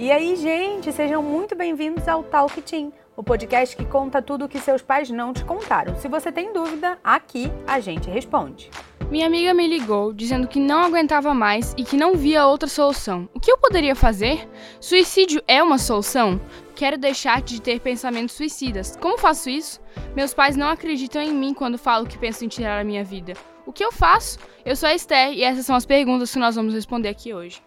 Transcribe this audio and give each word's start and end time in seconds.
E 0.00 0.10
aí, 0.10 0.34
gente, 0.34 0.90
sejam 0.92 1.22
muito 1.22 1.54
bem-vindos 1.54 2.08
ao 2.08 2.22
Talk 2.22 2.62
Team, 2.62 2.90
o 3.14 3.22
podcast 3.22 3.76
que 3.76 3.84
conta 3.84 4.22
tudo 4.22 4.46
o 4.46 4.48
que 4.48 4.58
seus 4.58 4.80
pais 4.80 5.10
não 5.10 5.30
te 5.30 5.44
contaram. 5.44 5.94
Se 5.96 6.08
você 6.08 6.32
tem 6.32 6.54
dúvida, 6.54 6.98
aqui 7.04 7.52
a 7.66 7.80
gente 7.80 8.08
responde. 8.08 8.70
Minha 9.10 9.26
amiga 9.26 9.52
me 9.52 9.66
ligou 9.66 10.14
dizendo 10.14 10.48
que 10.48 10.58
não 10.58 10.84
aguentava 10.84 11.34
mais 11.34 11.74
e 11.76 11.84
que 11.84 11.98
não 11.98 12.16
via 12.16 12.46
outra 12.46 12.66
solução. 12.66 13.28
O 13.34 13.38
que 13.38 13.52
eu 13.52 13.58
poderia 13.58 13.94
fazer? 13.94 14.48
Suicídio 14.80 15.42
é 15.46 15.62
uma 15.62 15.76
solução? 15.76 16.40
Quero 16.74 16.96
deixar 16.96 17.42
de 17.42 17.60
ter 17.60 17.78
pensamentos 17.78 18.34
suicidas. 18.34 18.96
Como 18.96 19.18
faço 19.18 19.50
isso? 19.50 19.82
Meus 20.16 20.32
pais 20.32 20.56
não 20.56 20.70
acreditam 20.70 21.20
em 21.20 21.34
mim 21.34 21.52
quando 21.52 21.76
falo 21.76 22.06
que 22.06 22.16
penso 22.16 22.42
em 22.42 22.48
tirar 22.48 22.80
a 22.80 22.84
minha 22.84 23.04
vida. 23.04 23.34
O 23.66 23.72
que 23.72 23.84
eu 23.84 23.92
faço? 23.92 24.38
Eu 24.64 24.74
sou 24.74 24.88
a 24.88 24.94
Esther 24.94 25.34
e 25.34 25.42
essas 25.42 25.66
são 25.66 25.76
as 25.76 25.84
perguntas 25.84 26.32
que 26.32 26.38
nós 26.38 26.56
vamos 26.56 26.72
responder 26.72 27.10
aqui 27.10 27.34
hoje. 27.34 27.60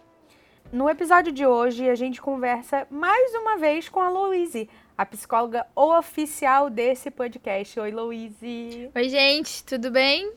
No 0.74 0.90
episódio 0.90 1.30
de 1.30 1.46
hoje, 1.46 1.88
a 1.88 1.94
gente 1.94 2.20
conversa 2.20 2.84
mais 2.90 3.32
uma 3.36 3.56
vez 3.56 3.88
com 3.88 4.00
a 4.00 4.08
Louise, 4.08 4.68
a 4.98 5.06
psicóloga 5.06 5.64
oficial 5.72 6.68
desse 6.68 7.12
podcast. 7.12 7.78
Oi, 7.78 7.92
Louise. 7.92 8.90
Oi, 8.92 9.08
gente, 9.08 9.62
tudo 9.62 9.88
bem? 9.92 10.32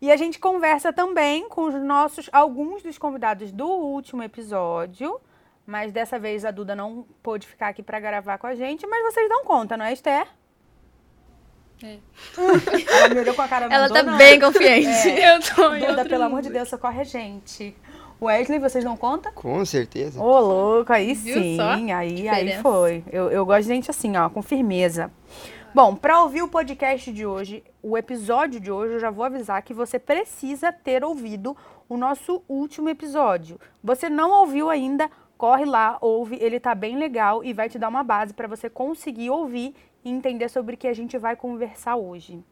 E 0.00 0.12
a 0.12 0.16
gente 0.16 0.38
conversa 0.38 0.92
também 0.92 1.48
com 1.48 1.62
os 1.62 1.74
nossos 1.74 2.30
alguns 2.32 2.84
dos 2.84 2.98
convidados 2.98 3.50
do 3.50 3.66
último 3.66 4.22
episódio, 4.22 5.20
mas 5.66 5.90
dessa 5.90 6.20
vez 6.20 6.44
a 6.44 6.52
Duda 6.52 6.76
não 6.76 7.04
pôde 7.20 7.48
ficar 7.48 7.66
aqui 7.66 7.82
para 7.82 7.98
gravar 7.98 8.38
com 8.38 8.46
a 8.46 8.54
gente, 8.54 8.86
mas 8.86 9.12
vocês 9.12 9.28
dão 9.28 9.44
conta, 9.44 9.76
não 9.76 9.86
é, 9.86 9.92
Esther? 9.92 10.28
É. 11.82 11.98
Ela 12.86 13.08
me 13.08 13.20
olhou 13.22 13.34
com 13.34 13.42
a 13.42 13.48
cara 13.48 13.66
Ela 13.66 13.88
tá 13.88 14.04
não. 14.04 14.16
bem 14.16 14.38
confiante. 14.38 15.08
É. 15.08 15.34
Eu 15.34 15.40
tô 15.40 15.68
Duda, 15.68 16.04
pelo 16.04 16.22
amor 16.22 16.36
mundo. 16.36 16.44
de 16.44 16.50
Deus, 16.50 16.68
socorre 16.68 17.00
a 17.00 17.04
gente. 17.04 17.74
Wesley, 18.20 18.58
vocês 18.58 18.84
dão 18.84 18.96
conta? 18.96 19.32
Com 19.32 19.64
certeza. 19.64 20.20
Ô, 20.22 20.38
louco, 20.40 20.92
aí 20.92 21.14
Viu 21.14 21.34
sim, 21.34 21.56
só? 21.56 21.70
aí, 21.70 22.28
aí 22.28 22.58
foi. 22.60 23.02
Eu, 23.10 23.30
eu 23.30 23.46
gosto 23.46 23.62
de 23.62 23.68
gente 23.68 23.90
assim, 23.90 24.16
ó, 24.16 24.28
com 24.28 24.42
firmeza. 24.42 25.10
Bom, 25.74 25.94
para 25.94 26.22
ouvir 26.22 26.42
o 26.42 26.48
podcast 26.48 27.12
de 27.12 27.24
hoje, 27.24 27.62
o 27.82 27.96
episódio 27.96 28.60
de 28.60 28.70
hoje, 28.70 28.94
eu 28.94 29.00
já 29.00 29.08
vou 29.08 29.24
avisar 29.24 29.62
que 29.62 29.72
você 29.72 29.98
precisa 29.98 30.72
ter 30.72 31.02
ouvido 31.04 31.56
o 31.88 31.96
nosso 31.96 32.42
último 32.48 32.88
episódio. 32.88 33.58
Você 33.82 34.10
não 34.10 34.30
ouviu 34.32 34.68
ainda, 34.68 35.08
corre 35.38 35.64
lá, 35.64 35.96
ouve, 36.00 36.36
ele 36.40 36.60
tá 36.60 36.74
bem 36.74 36.98
legal 36.98 37.42
e 37.42 37.52
vai 37.52 37.68
te 37.68 37.78
dar 37.78 37.88
uma 37.88 38.02
base 38.02 38.34
para 38.34 38.48
você 38.48 38.68
conseguir 38.68 39.30
ouvir 39.30 39.74
e 40.04 40.10
entender 40.10 40.48
sobre 40.48 40.74
o 40.74 40.78
que 40.78 40.88
a 40.88 40.92
gente 40.92 41.16
vai 41.16 41.36
conversar 41.36 41.96
hoje. 41.96 42.44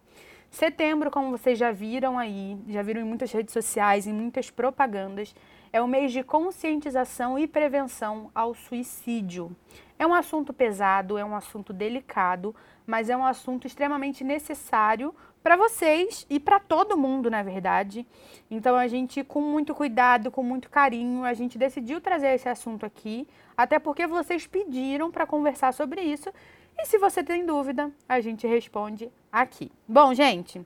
Setembro, 0.50 1.10
como 1.10 1.30
vocês 1.30 1.58
já 1.58 1.70
viram 1.70 2.18
aí, 2.18 2.56
já 2.68 2.82
viram 2.82 3.00
em 3.02 3.04
muitas 3.04 3.30
redes 3.30 3.52
sociais, 3.52 4.06
em 4.06 4.12
muitas 4.12 4.50
propagandas, 4.50 5.34
é 5.72 5.80
o 5.80 5.88
mês 5.88 6.12
de 6.12 6.22
conscientização 6.22 7.38
e 7.38 7.46
prevenção 7.46 8.30
ao 8.34 8.54
suicídio. 8.54 9.54
É 9.98 10.06
um 10.06 10.14
assunto 10.14 10.52
pesado, 10.52 11.18
é 11.18 11.24
um 11.24 11.34
assunto 11.34 11.72
delicado, 11.72 12.54
mas 12.86 13.10
é 13.10 13.16
um 13.16 13.24
assunto 13.24 13.66
extremamente 13.66 14.22
necessário 14.22 15.14
para 15.42 15.56
vocês 15.56 16.26
e 16.28 16.38
para 16.38 16.58
todo 16.58 16.96
mundo, 16.96 17.30
na 17.30 17.42
verdade. 17.42 18.06
Então 18.50 18.76
a 18.76 18.86
gente, 18.86 19.24
com 19.24 19.40
muito 19.40 19.74
cuidado, 19.74 20.30
com 20.30 20.42
muito 20.42 20.70
carinho, 20.70 21.24
a 21.24 21.34
gente 21.34 21.58
decidiu 21.58 22.00
trazer 22.00 22.34
esse 22.34 22.48
assunto 22.48 22.86
aqui, 22.86 23.26
até 23.56 23.78
porque 23.78 24.06
vocês 24.06 24.46
pediram 24.46 25.10
para 25.10 25.26
conversar 25.26 25.72
sobre 25.72 26.00
isso. 26.00 26.30
E 26.78 26.86
se 26.86 26.96
você 26.98 27.24
tem 27.24 27.44
dúvida, 27.44 27.90
a 28.08 28.20
gente 28.20 28.46
responde 28.46 29.10
aqui. 29.32 29.72
Bom, 29.86 30.14
gente, 30.14 30.64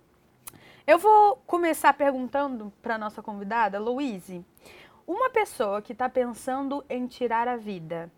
eu 0.87 0.99
vou 0.99 1.37
começar 1.47 1.93
perguntando 1.95 2.73
para 2.83 2.99
nossa 2.99 3.23
convidada, 3.23 3.79
Louise. 3.79 4.45
Uma 5.07 5.31
pessoa 5.31 5.83
que 5.83 5.93
está 5.93 6.09
pensando 6.09 6.85
em 6.89 7.07
tirar 7.07 7.49
a 7.49 7.57
vida, 7.57 8.11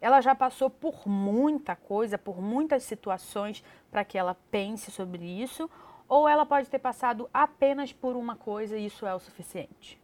ela 0.00 0.20
já 0.20 0.34
passou 0.34 0.68
por 0.68 1.06
muita 1.06 1.76
coisa, 1.76 2.18
por 2.18 2.42
muitas 2.42 2.82
situações 2.82 3.62
para 3.90 4.04
que 4.04 4.18
ela 4.18 4.34
pense 4.50 4.90
sobre 4.90 5.24
isso, 5.24 5.70
ou 6.08 6.28
ela 6.28 6.44
pode 6.44 6.68
ter 6.68 6.80
passado 6.80 7.30
apenas 7.32 7.92
por 7.92 8.16
uma 8.16 8.34
coisa 8.34 8.76
e 8.76 8.86
isso 8.86 9.06
é 9.06 9.14
o 9.14 9.20
suficiente? 9.20 10.00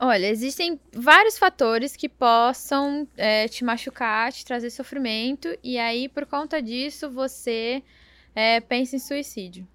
Olha, 0.00 0.26
existem 0.26 0.80
vários 0.92 1.38
fatores 1.38 1.94
que 1.94 2.08
possam 2.08 3.06
é, 3.16 3.46
te 3.46 3.64
machucar, 3.64 4.32
te 4.32 4.44
trazer 4.44 4.70
sofrimento, 4.70 5.56
e 5.62 5.78
aí, 5.78 6.08
por 6.08 6.26
conta 6.26 6.60
disso, 6.60 7.08
você 7.10 7.82
é, 8.34 8.60
pensa 8.60 8.96
em 8.96 8.98
suicídio. 8.98 9.68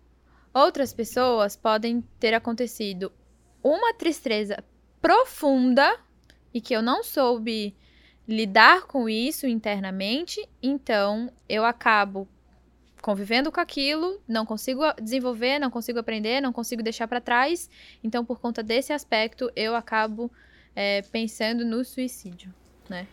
Outras 0.53 0.91
pessoas 0.91 1.55
podem 1.55 2.01
ter 2.19 2.33
acontecido 2.33 3.13
uma 3.63 3.93
tristeza 3.93 4.63
profunda 5.01 5.99
e 6.53 6.59
que 6.61 6.75
eu 6.75 6.81
não 6.81 7.03
soube 7.03 7.75
lidar 8.27 8.83
com 8.83 9.09
isso 9.09 9.47
internamente, 9.47 10.47
então 10.61 11.31
eu 11.47 11.65
acabo 11.65 12.27
convivendo 13.01 13.51
com 13.51 13.59
aquilo, 13.59 14.21
não 14.27 14.45
consigo 14.45 14.81
desenvolver, 15.01 15.57
não 15.57 15.71
consigo 15.71 15.99
aprender, 15.99 16.41
não 16.41 16.53
consigo 16.53 16.83
deixar 16.83 17.07
para 17.07 17.21
trás. 17.21 17.69
Então, 18.03 18.23
por 18.23 18.39
conta 18.39 18.61
desse 18.61 18.93
aspecto, 18.93 19.51
eu 19.55 19.75
acabo 19.75 20.31
é, 20.75 21.01
pensando 21.03 21.65
no 21.65 21.83
suicídio, 21.83 22.53
né? 22.89 23.07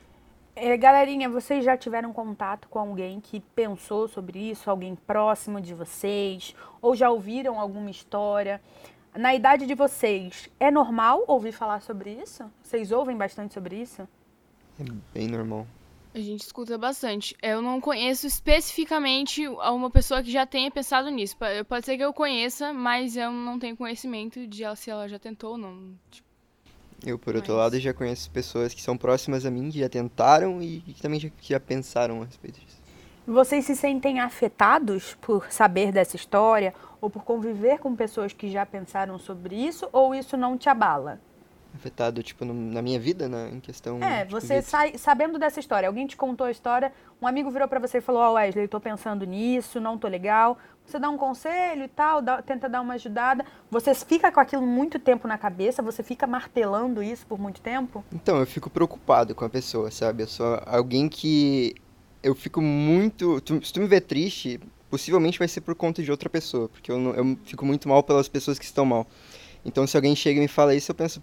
É, 0.54 0.74
galerinha, 0.76 1.28
vocês 1.28 1.62
já 1.64 1.76
tiveram 1.76 2.14
contato 2.14 2.66
com 2.68 2.78
alguém 2.78 3.20
que 3.20 3.40
pensou 3.40 4.08
sobre 4.08 4.38
isso, 4.38 4.70
alguém 4.70 4.94
próximo 4.94 5.60
de 5.60 5.74
vocês, 5.74 6.54
ou 6.80 6.96
já 6.96 7.10
ouviram 7.10 7.60
alguma 7.60 7.90
história? 7.90 8.60
Na 9.16 9.34
idade 9.34 9.66
de 9.66 9.74
vocês, 9.74 10.48
é 10.60 10.70
normal 10.70 11.24
ouvir 11.26 11.52
falar 11.52 11.80
sobre 11.80 12.10
isso? 12.10 12.44
Vocês 12.62 12.92
ouvem 12.92 13.16
bastante 13.16 13.54
sobre 13.54 13.76
isso? 13.80 14.02
É 14.78 14.84
bem 15.14 15.26
normal. 15.28 15.66
A 16.14 16.18
gente 16.18 16.42
escuta 16.42 16.76
bastante. 16.78 17.36
Eu 17.42 17.60
não 17.62 17.80
conheço 17.80 18.26
especificamente 18.26 19.46
uma 19.48 19.90
pessoa 19.90 20.22
que 20.22 20.30
já 20.30 20.46
tenha 20.46 20.70
pensado 20.70 21.10
nisso. 21.10 21.36
Po- 21.36 21.44
Pode 21.68 21.84
ser 21.86 21.96
que 21.96 22.04
eu 22.04 22.12
conheça, 22.12 22.72
mas 22.72 23.16
eu 23.16 23.30
não 23.30 23.58
tenho 23.58 23.76
conhecimento 23.76 24.46
de 24.46 24.64
ela- 24.64 24.76
se 24.76 24.90
ela 24.90 25.08
já 25.08 25.18
tentou 25.18 25.52
ou 25.52 25.58
não. 25.58 25.94
Tipo, 26.10 26.26
Eu, 27.04 27.18
por 27.18 27.36
outro 27.36 27.52
Mas- 27.52 27.62
lado, 27.62 27.78
já 27.78 27.92
conheço 27.92 28.30
pessoas 28.30 28.72
que 28.72 28.80
são 28.82 28.96
próximas 28.96 29.44
a 29.44 29.50
mim, 29.50 29.70
que 29.70 29.78
já 29.78 29.88
tentaram 29.88 30.62
e 30.62 30.80
que 30.80 31.00
também 31.02 31.20
já, 31.20 31.28
que 31.28 31.50
já 31.50 31.60
pensaram 31.60 32.22
a 32.22 32.24
respeito 32.24 32.58
disso. 32.58 32.75
Vocês 33.26 33.64
se 33.64 33.74
sentem 33.74 34.20
afetados 34.20 35.16
por 35.20 35.50
saber 35.50 35.90
dessa 35.90 36.14
história 36.14 36.72
ou 37.00 37.10
por 37.10 37.24
conviver 37.24 37.78
com 37.78 37.94
pessoas 37.96 38.32
que 38.32 38.48
já 38.50 38.64
pensaram 38.64 39.18
sobre 39.18 39.56
isso 39.56 39.88
ou 39.92 40.14
isso 40.14 40.36
não 40.36 40.56
te 40.56 40.68
abala? 40.68 41.20
Afetado, 41.74 42.22
tipo, 42.22 42.44
no- 42.44 42.54
na 42.54 42.80
minha 42.80 42.98
vida, 42.98 43.28
na, 43.28 43.48
em 43.48 43.60
questão. 43.60 44.02
É, 44.02 44.24
tipo, 44.24 44.40
você 44.40 44.62
sai 44.62 44.96
sabendo 44.96 45.38
dessa 45.38 45.60
história, 45.60 45.86
alguém 45.88 46.06
te 46.06 46.16
contou 46.16 46.46
a 46.46 46.50
história, 46.50 46.90
um 47.20 47.26
amigo 47.26 47.50
virou 47.50 47.68
pra 47.68 47.78
você 47.80 47.98
e 47.98 48.00
falou: 48.00 48.22
Ó, 48.22 48.32
Wesley, 48.34 48.66
tô 48.68 48.80
pensando 48.80 49.26
nisso, 49.26 49.78
não 49.80 49.98
tô 49.98 50.08
legal. 50.08 50.56
Você 50.86 50.98
dá 50.98 51.10
um 51.10 51.18
conselho 51.18 51.82
e 51.84 51.88
tal, 51.88 52.22
dá- 52.22 52.40
tenta 52.40 52.66
dar 52.68 52.80
uma 52.80 52.94
ajudada. 52.94 53.44
Você 53.70 53.92
fica 53.94 54.32
com 54.32 54.40
aquilo 54.40 54.62
muito 54.64 54.98
tempo 54.98 55.28
na 55.28 55.36
cabeça, 55.36 55.82
você 55.82 56.02
fica 56.02 56.26
martelando 56.26 57.02
isso 57.02 57.26
por 57.26 57.38
muito 57.38 57.60
tempo? 57.60 58.02
Então, 58.12 58.38
eu 58.38 58.46
fico 58.46 58.70
preocupado 58.70 59.34
com 59.34 59.44
a 59.44 59.48
pessoa, 59.50 59.90
sabe? 59.90 60.22
Eu 60.22 60.28
sou 60.28 60.58
alguém 60.64 61.08
que. 61.10 61.74
Eu 62.22 62.34
fico 62.34 62.60
muito. 62.60 63.40
tu- 63.40 63.64
se 63.64 63.72
tu 63.72 63.80
me 63.80 63.86
ver 63.86 64.00
triste, 64.02 64.60
possivelmente 64.90 65.38
vai 65.38 65.48
ser 65.48 65.60
por 65.60 65.74
conta 65.74 66.02
de 66.02 66.10
outra 66.10 66.28
pessoa, 66.28 66.68
porque 66.68 66.90
eu, 66.90 66.98
não- 66.98 67.14
eu 67.14 67.38
fico 67.44 67.64
muito 67.64 67.88
mal 67.88 68.02
pelas 68.02 68.28
pessoas 68.28 68.58
que 68.58 68.64
estão 68.64 68.84
mal. 68.84 69.06
Então, 69.64 69.86
se 69.86 69.96
alguém 69.96 70.16
chega 70.16 70.38
e 70.38 70.42
me 70.42 70.48
fala 70.48 70.74
isso, 70.74 70.90
eu 70.90 70.94
penso. 70.94 71.22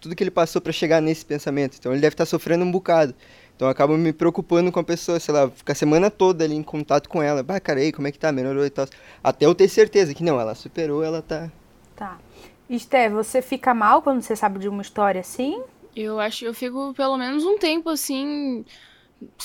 Tudo 0.00 0.16
que 0.16 0.22
ele 0.24 0.30
passou 0.32 0.60
pra 0.60 0.72
chegar 0.72 1.00
nesse 1.00 1.24
pensamento. 1.24 1.76
Então, 1.78 1.92
ele 1.92 2.00
deve 2.00 2.14
estar 2.14 2.26
sofrendo 2.26 2.64
um 2.64 2.70
bocado. 2.72 3.14
Então, 3.54 3.68
eu 3.68 3.72
acabo 3.72 3.96
me 3.96 4.12
preocupando 4.12 4.72
com 4.72 4.80
a 4.80 4.84
pessoa, 4.84 5.20
sei 5.20 5.32
lá, 5.32 5.48
ficar 5.48 5.72
a 5.74 5.76
semana 5.76 6.10
toda 6.10 6.44
ali 6.44 6.56
em 6.56 6.62
contato 6.62 7.08
com 7.08 7.22
ela. 7.22 7.42
Bah, 7.42 7.60
cara, 7.60 7.78
aí, 7.80 7.92
como 7.92 8.08
é 8.08 8.12
que 8.12 8.18
tá? 8.18 8.32
Melhorou 8.32 8.66
e 8.66 8.70
tal. 8.70 8.86
Até 9.22 9.46
eu 9.46 9.54
ter 9.54 9.68
certeza 9.68 10.12
que 10.14 10.24
não, 10.24 10.40
ela 10.40 10.54
superou, 10.56 11.04
ela 11.04 11.22
tá. 11.22 11.50
Tá. 11.94 12.18
Esté, 12.68 13.08
você 13.08 13.40
fica 13.42 13.74
mal 13.74 14.02
quando 14.02 14.22
você 14.22 14.34
sabe 14.34 14.58
de 14.58 14.68
uma 14.68 14.82
história 14.82 15.20
assim? 15.20 15.62
eu 15.94 16.18
acho 16.18 16.38
que 16.38 16.44
eu 16.46 16.54
fico 16.54 16.94
pelo 16.94 17.18
menos 17.18 17.44
um 17.44 17.58
tempo 17.58 17.90
assim, 17.90 18.64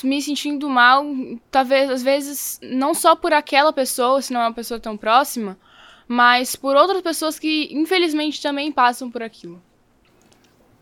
me 0.04 0.22
sentindo 0.22 0.70
mal. 0.70 1.06
Talvez, 1.52 1.90
às 1.90 2.04
vezes, 2.04 2.60
não 2.62 2.94
só 2.94 3.16
por 3.16 3.34
aquela 3.34 3.74
pessoa, 3.74 4.22
se 4.22 4.34
não 4.34 4.42
é 4.42 4.48
uma 4.48 4.54
pessoa 4.54 4.80
tão 4.80 4.96
próxima, 4.96 5.58
mas 6.08 6.56
por 6.56 6.76
outras 6.76 7.02
pessoas 7.02 7.38
que, 7.38 7.70
infelizmente, 7.72 8.42
também 8.42 8.72
passam 8.72 9.12
por 9.12 9.22
aquilo. 9.22 9.62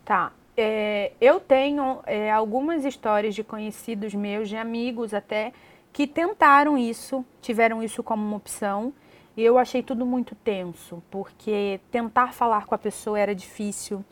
Tá. 0.04 0.32
É, 0.56 1.12
eu 1.20 1.38
tenho 1.38 2.00
é, 2.06 2.30
algumas 2.30 2.84
histórias 2.84 3.34
de 3.34 3.44
conhecidos 3.44 4.14
meus, 4.14 4.48
de 4.48 4.56
amigos 4.56 5.12
até, 5.12 5.52
que 5.92 6.06
tentaram 6.06 6.78
isso, 6.78 7.24
tiveram 7.42 7.82
isso 7.82 8.02
como 8.02 8.24
uma 8.24 8.36
opção, 8.36 8.92
e 9.36 9.42
eu 9.42 9.58
achei 9.58 9.82
tudo 9.82 10.06
muito 10.06 10.34
tenso, 10.34 11.02
porque 11.10 11.78
tentar 11.90 12.32
falar 12.32 12.64
com 12.64 12.74
a 12.74 12.78
pessoa 12.78 13.18
era 13.18 13.34
difícil, 13.34 14.02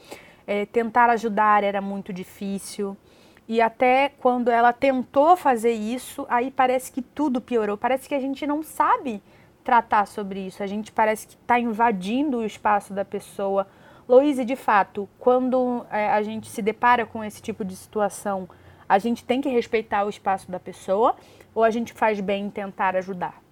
é, 0.47 0.67
tentar 0.67 1.09
ajudar 1.11 1.65
era 1.65 1.81
muito 1.81 2.13
difícil. 2.13 2.97
E 3.47 3.61
até 3.61 4.09
quando 4.09 4.51
ela 4.51 4.73
tentou 4.73 5.37
fazer 5.37 5.73
isso, 5.73 6.27
aí 6.29 6.51
parece 6.51 6.91
que 6.91 7.03
tudo 7.03 7.41
piorou. 7.41 7.77
Parece 7.77 8.09
que 8.09 8.15
a 8.15 8.21
gente 8.21 8.47
não 8.47 8.63
sabe 8.63 9.23
tratar 9.63 10.07
sobre 10.07 10.47
isso. 10.47 10.63
A 10.63 10.67
gente 10.67 10.91
parece 10.91 11.27
que 11.27 11.35
está 11.35 11.59
invadindo 11.59 12.39
o 12.39 12.47
espaço 12.47 12.93
da 12.93 13.05
pessoa. 13.05 13.67
Louise, 14.09 14.45
de 14.45 14.57
fato, 14.57 15.09
quando 15.19 15.85
é, 15.91 16.11
a 16.11 16.23
gente 16.23 16.49
se 16.49 16.63
depara 16.63 17.05
com 17.07 17.23
esse 17.25 17.41
tipo 17.43 17.65
de 17.65 17.77
situação, 17.77 18.49
A 18.89 18.99
gente 18.99 19.25
tem 19.25 19.41
que 19.41 19.49
respeitar 19.49 20.05
o 20.05 20.09
espaço 20.11 20.51
da 20.51 20.61
pessoa 20.61 21.17
ou 21.55 21.65
a 21.65 21.71
gente 21.71 21.93
faz 21.93 22.21
bem 22.21 22.47
em 22.47 22.51
tentar 22.51 22.97
ajudar? 22.97 23.43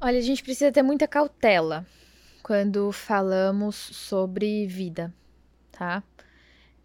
Olha, 0.00 0.18
a 0.18 0.22
gente 0.22 0.42
precisa 0.42 0.70
ter 0.70 0.82
muita 0.82 1.08
cautela 1.08 1.84
quando 2.42 2.92
falamos 2.92 3.74
sobre 3.74 4.66
vida, 4.66 5.12
tá? 5.72 6.02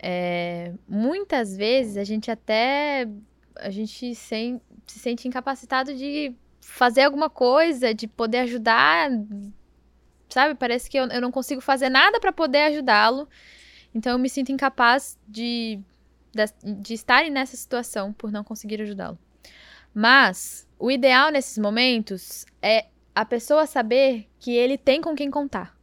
É, 0.03 0.73
muitas 0.87 1.55
vezes 1.55 1.95
a 1.95 2.03
gente 2.03 2.31
até 2.31 3.07
a 3.55 3.69
gente 3.69 4.15
sem, 4.15 4.59
se 4.87 4.97
sente 4.97 5.27
incapacitado 5.27 5.93
de 5.93 6.33
fazer 6.59 7.03
alguma 7.03 7.29
coisa, 7.29 7.93
de 7.93 8.07
poder 8.07 8.39
ajudar, 8.39 9.11
sabe? 10.27 10.55
Parece 10.55 10.89
que 10.89 10.97
eu, 10.97 11.05
eu 11.05 11.21
não 11.21 11.31
consigo 11.31 11.61
fazer 11.61 11.89
nada 11.89 12.19
para 12.19 12.31
poder 12.31 12.63
ajudá-lo. 12.63 13.27
Então 13.93 14.13
eu 14.13 14.19
me 14.19 14.29
sinto 14.29 14.51
incapaz 14.51 15.19
de, 15.27 15.79
de, 16.33 16.73
de 16.73 16.93
estar 16.93 17.29
nessa 17.29 17.55
situação 17.55 18.11
por 18.11 18.31
não 18.31 18.43
conseguir 18.43 18.81
ajudá-lo. 18.81 19.19
Mas 19.93 20.67
o 20.79 20.89
ideal 20.89 21.29
nesses 21.29 21.57
momentos 21.57 22.45
é 22.61 22.87
a 23.13 23.25
pessoa 23.25 23.67
saber 23.67 24.27
que 24.39 24.51
ele 24.51 24.77
tem 24.77 25.01
com 25.01 25.13
quem 25.13 25.29
contar. 25.29 25.77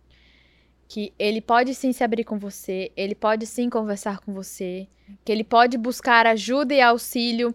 Que 0.89 1.13
ele 1.19 1.41
pode 1.41 1.75
sim 1.75 1.93
se 1.93 2.03
abrir 2.03 2.25
com 2.25 2.39
você, 2.39 2.91
ele 2.97 3.15
pode 3.15 3.47
sim 3.47 3.69
conversar 3.69 4.21
com 4.21 4.33
você, 4.33 4.89
que 5.25 5.31
ele 5.31 5.45
pode 5.45 5.77
buscar 5.77 6.27
ajuda 6.27 6.75
e 6.75 6.81
auxílio 6.81 7.55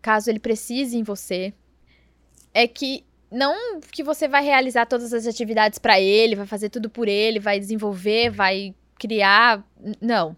caso 0.00 0.30
ele 0.30 0.38
precise 0.38 0.96
em 0.96 1.02
você. 1.02 1.52
É 2.52 2.68
que 2.68 3.04
não 3.30 3.80
que 3.80 4.04
você 4.04 4.28
vai 4.28 4.44
realizar 4.44 4.86
todas 4.86 5.12
as 5.12 5.26
atividades 5.26 5.78
para 5.78 6.00
ele, 6.00 6.36
vai 6.36 6.46
fazer 6.46 6.68
tudo 6.68 6.88
por 6.88 7.08
ele, 7.08 7.40
vai 7.40 7.58
desenvolver, 7.58 8.30
vai 8.30 8.74
criar, 8.98 9.66
não. 10.00 10.36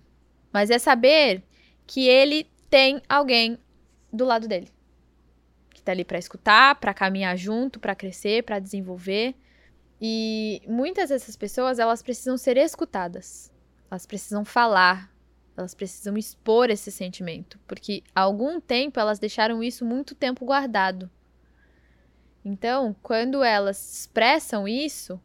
Mas 0.50 0.70
é 0.70 0.78
saber 0.78 1.42
que 1.86 2.08
ele 2.08 2.48
tem 2.70 3.02
alguém 3.08 3.58
do 4.10 4.24
lado 4.24 4.48
dele 4.48 4.68
tá 5.86 5.92
ali 5.92 6.04
para 6.04 6.18
escutar, 6.18 6.74
para 6.74 6.92
caminhar 6.92 7.36
junto, 7.38 7.78
para 7.78 7.94
crescer, 7.94 8.42
para 8.42 8.58
desenvolver. 8.58 9.34
E 10.00 10.62
muitas 10.66 11.08
dessas 11.08 11.36
pessoas, 11.36 11.78
elas 11.78 12.02
precisam 12.02 12.36
ser 12.36 12.56
escutadas. 12.56 13.52
Elas 13.90 14.06
precisam 14.06 14.44
falar, 14.44 15.12
elas 15.56 15.74
precisam 15.74 16.16
expor 16.18 16.70
esse 16.70 16.92
sentimento, 16.92 17.58
porque 17.66 18.02
há 18.14 18.22
algum 18.22 18.60
tempo 18.60 19.00
elas 19.00 19.18
deixaram 19.18 19.62
isso 19.62 19.84
muito 19.84 20.14
tempo 20.14 20.44
guardado. 20.44 21.10
Então, 22.44 22.94
quando 23.02 23.42
elas 23.42 24.00
expressam 24.00 24.68
isso, 24.68 25.20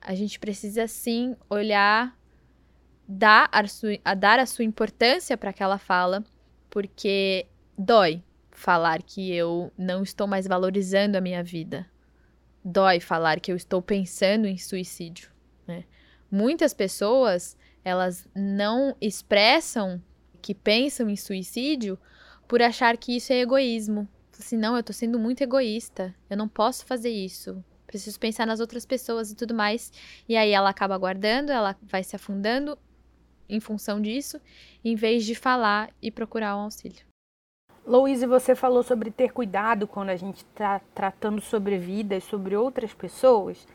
a 0.00 0.14
gente 0.14 0.38
precisa 0.38 0.86
sim 0.86 1.36
olhar, 1.48 2.18
dar 3.06 3.48
a, 3.52 3.66
sua, 3.66 3.98
a 4.04 4.14
dar 4.14 4.38
a 4.38 4.46
sua 4.46 4.64
importância 4.64 5.36
para 5.36 5.50
aquela 5.50 5.78
fala, 5.78 6.24
porque 6.68 7.46
dói 7.76 8.22
falar 8.50 9.02
que 9.02 9.32
eu 9.32 9.72
não 9.78 10.02
estou 10.02 10.26
mais 10.26 10.46
valorizando 10.46 11.16
a 11.16 11.20
minha 11.20 11.42
vida. 11.42 11.86
Dói 12.64 13.00
falar 13.00 13.40
que 13.40 13.50
eu 13.50 13.56
estou 13.56 13.80
pensando 13.80 14.46
em 14.46 14.58
suicídio. 14.58 15.30
Né? 15.66 15.84
Muitas 16.30 16.74
pessoas 16.74 17.56
elas 17.84 18.28
não 18.34 18.96
expressam 19.00 20.02
que 20.42 20.54
pensam 20.54 21.08
em 21.08 21.16
suicídio 21.16 21.98
por 22.46 22.62
achar 22.62 22.96
que 22.96 23.16
isso 23.16 23.32
é 23.32 23.40
egoísmo. 23.40 24.08
Assim, 24.38 24.56
não, 24.56 24.74
eu 24.74 24.80
estou 24.80 24.94
sendo 24.94 25.18
muito 25.18 25.42
egoísta. 25.42 26.14
Eu 26.30 26.36
não 26.36 26.48
posso 26.48 26.86
fazer 26.86 27.10
isso. 27.10 27.62
Preciso 27.86 28.20
pensar 28.20 28.46
nas 28.46 28.60
outras 28.60 28.86
pessoas 28.86 29.30
e 29.30 29.34
tudo 29.34 29.54
mais. 29.54 29.90
E 30.28 30.36
aí 30.36 30.52
ela 30.52 30.70
acaba 30.70 30.96
guardando, 30.96 31.50
ela 31.50 31.76
vai 31.82 32.04
se 32.04 32.14
afundando 32.14 32.78
em 33.48 33.60
função 33.60 34.00
disso, 34.00 34.40
em 34.84 34.94
vez 34.94 35.24
de 35.24 35.34
falar 35.34 35.90
e 36.00 36.10
procurar 36.10 36.56
um 36.56 36.60
auxílio. 36.60 37.07
Louise, 37.88 38.26
você 38.26 38.54
falou 38.54 38.82
sobre 38.82 39.10
ter 39.10 39.32
cuidado 39.32 39.86
quando 39.86 40.10
a 40.10 40.16
gente 40.16 40.38
está 40.38 40.78
tratando 40.94 41.40
sobre 41.40 41.78
vidas, 41.78 42.22
sobre 42.22 42.54
outras 42.54 42.92
pessoas. 42.92 43.66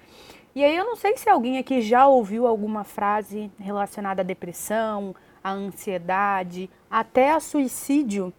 E 0.53 0.63
aí 0.63 0.77
eu 0.77 0.85
não 0.85 0.95
sei 0.95 1.17
se 1.17 1.27
alguém 1.27 1.57
aqui 1.57 1.81
já 1.81 2.05
ouviu 2.05 2.45
alguma 2.45 2.83
frase 2.83 3.51
relacionada 3.59 4.21
à 4.21 4.23
depressão, 4.23 5.15
à 5.43 5.51
ansiedade, 5.51 6.69
até 6.91 7.31
a 7.31 7.39
suicídio. 7.39 8.31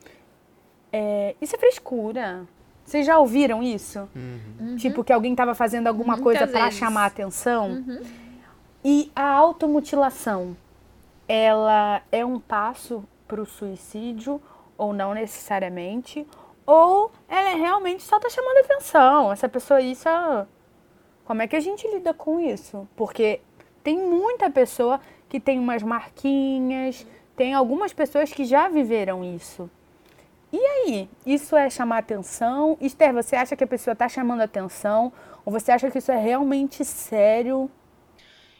É, 0.92 1.34
isso 1.40 1.56
é 1.56 1.58
frescura. 1.58 2.46
Vocês 2.84 3.04
já 3.04 3.18
ouviram 3.18 3.60
isso? 3.60 4.08
Uhum. 4.14 4.76
Tipo, 4.76 5.02
que 5.02 5.12
alguém 5.12 5.32
estava 5.32 5.56
fazendo 5.56 5.88
alguma 5.88 6.16
Muitas 6.16 6.22
coisa 6.22 6.46
para 6.46 6.70
chamar 6.70 7.06
atenção? 7.06 7.72
Uhum. 7.72 8.00
E 8.84 9.10
a 9.16 9.28
automutilação, 9.28 10.56
ela 11.26 12.00
é 12.12 12.24
um 12.24 12.38
passo 12.38 13.02
para 13.26 13.40
o 13.40 13.46
suicídio 13.46 14.40
ou 14.76 14.92
não 14.92 15.14
necessariamente, 15.14 16.26
ou 16.66 17.10
ela 17.28 17.50
é 17.50 17.54
realmente 17.54 18.02
só 18.02 18.18
tá 18.18 18.28
chamando 18.28 18.58
atenção. 18.58 19.32
Essa 19.32 19.48
pessoa 19.48 19.80
isso, 19.80 20.08
como 21.24 21.42
é 21.42 21.48
que 21.48 21.56
a 21.56 21.60
gente 21.60 21.86
lida 21.88 22.12
com 22.14 22.40
isso? 22.40 22.88
Porque 22.96 23.40
tem 23.82 23.98
muita 23.98 24.50
pessoa 24.50 25.00
que 25.28 25.38
tem 25.40 25.58
umas 25.58 25.82
marquinhas, 25.82 27.06
tem 27.36 27.54
algumas 27.54 27.92
pessoas 27.92 28.32
que 28.32 28.44
já 28.44 28.68
viveram 28.68 29.24
isso. 29.24 29.70
E 30.52 30.58
aí, 30.58 31.10
isso 31.26 31.56
é 31.56 31.68
chamar 31.68 31.98
atenção? 31.98 32.78
Esther, 32.80 33.12
você 33.12 33.34
acha 33.34 33.56
que 33.56 33.64
a 33.64 33.66
pessoa 33.66 33.92
está 33.92 34.08
chamando 34.08 34.40
atenção? 34.40 35.12
Ou 35.44 35.52
você 35.52 35.72
acha 35.72 35.90
que 35.90 35.98
isso 35.98 36.12
é 36.12 36.16
realmente 36.16 36.84
sério? 36.84 37.68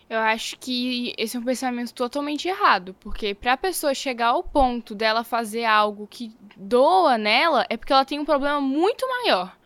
Eu 0.08 0.18
acho 0.18 0.58
que 0.58 1.14
esse 1.16 1.36
é 1.36 1.40
um 1.40 1.44
pensamento 1.44 1.94
totalmente 1.94 2.46
errado, 2.46 2.94
porque 3.00 3.34
para 3.34 3.54
a 3.54 3.56
pessoa 3.56 3.94
chegar 3.94 4.28
ao 4.28 4.42
ponto 4.42 4.94
dela 4.94 5.24
fazer 5.24 5.64
algo 5.64 6.06
que 6.06 6.30
doa 6.56 7.16
nela, 7.16 7.66
é 7.70 7.76
porque 7.76 7.92
ela 7.92 8.04
tem 8.04 8.20
um 8.20 8.24
problema 8.24 8.60
muito 8.60 9.08
maior. 9.08 9.56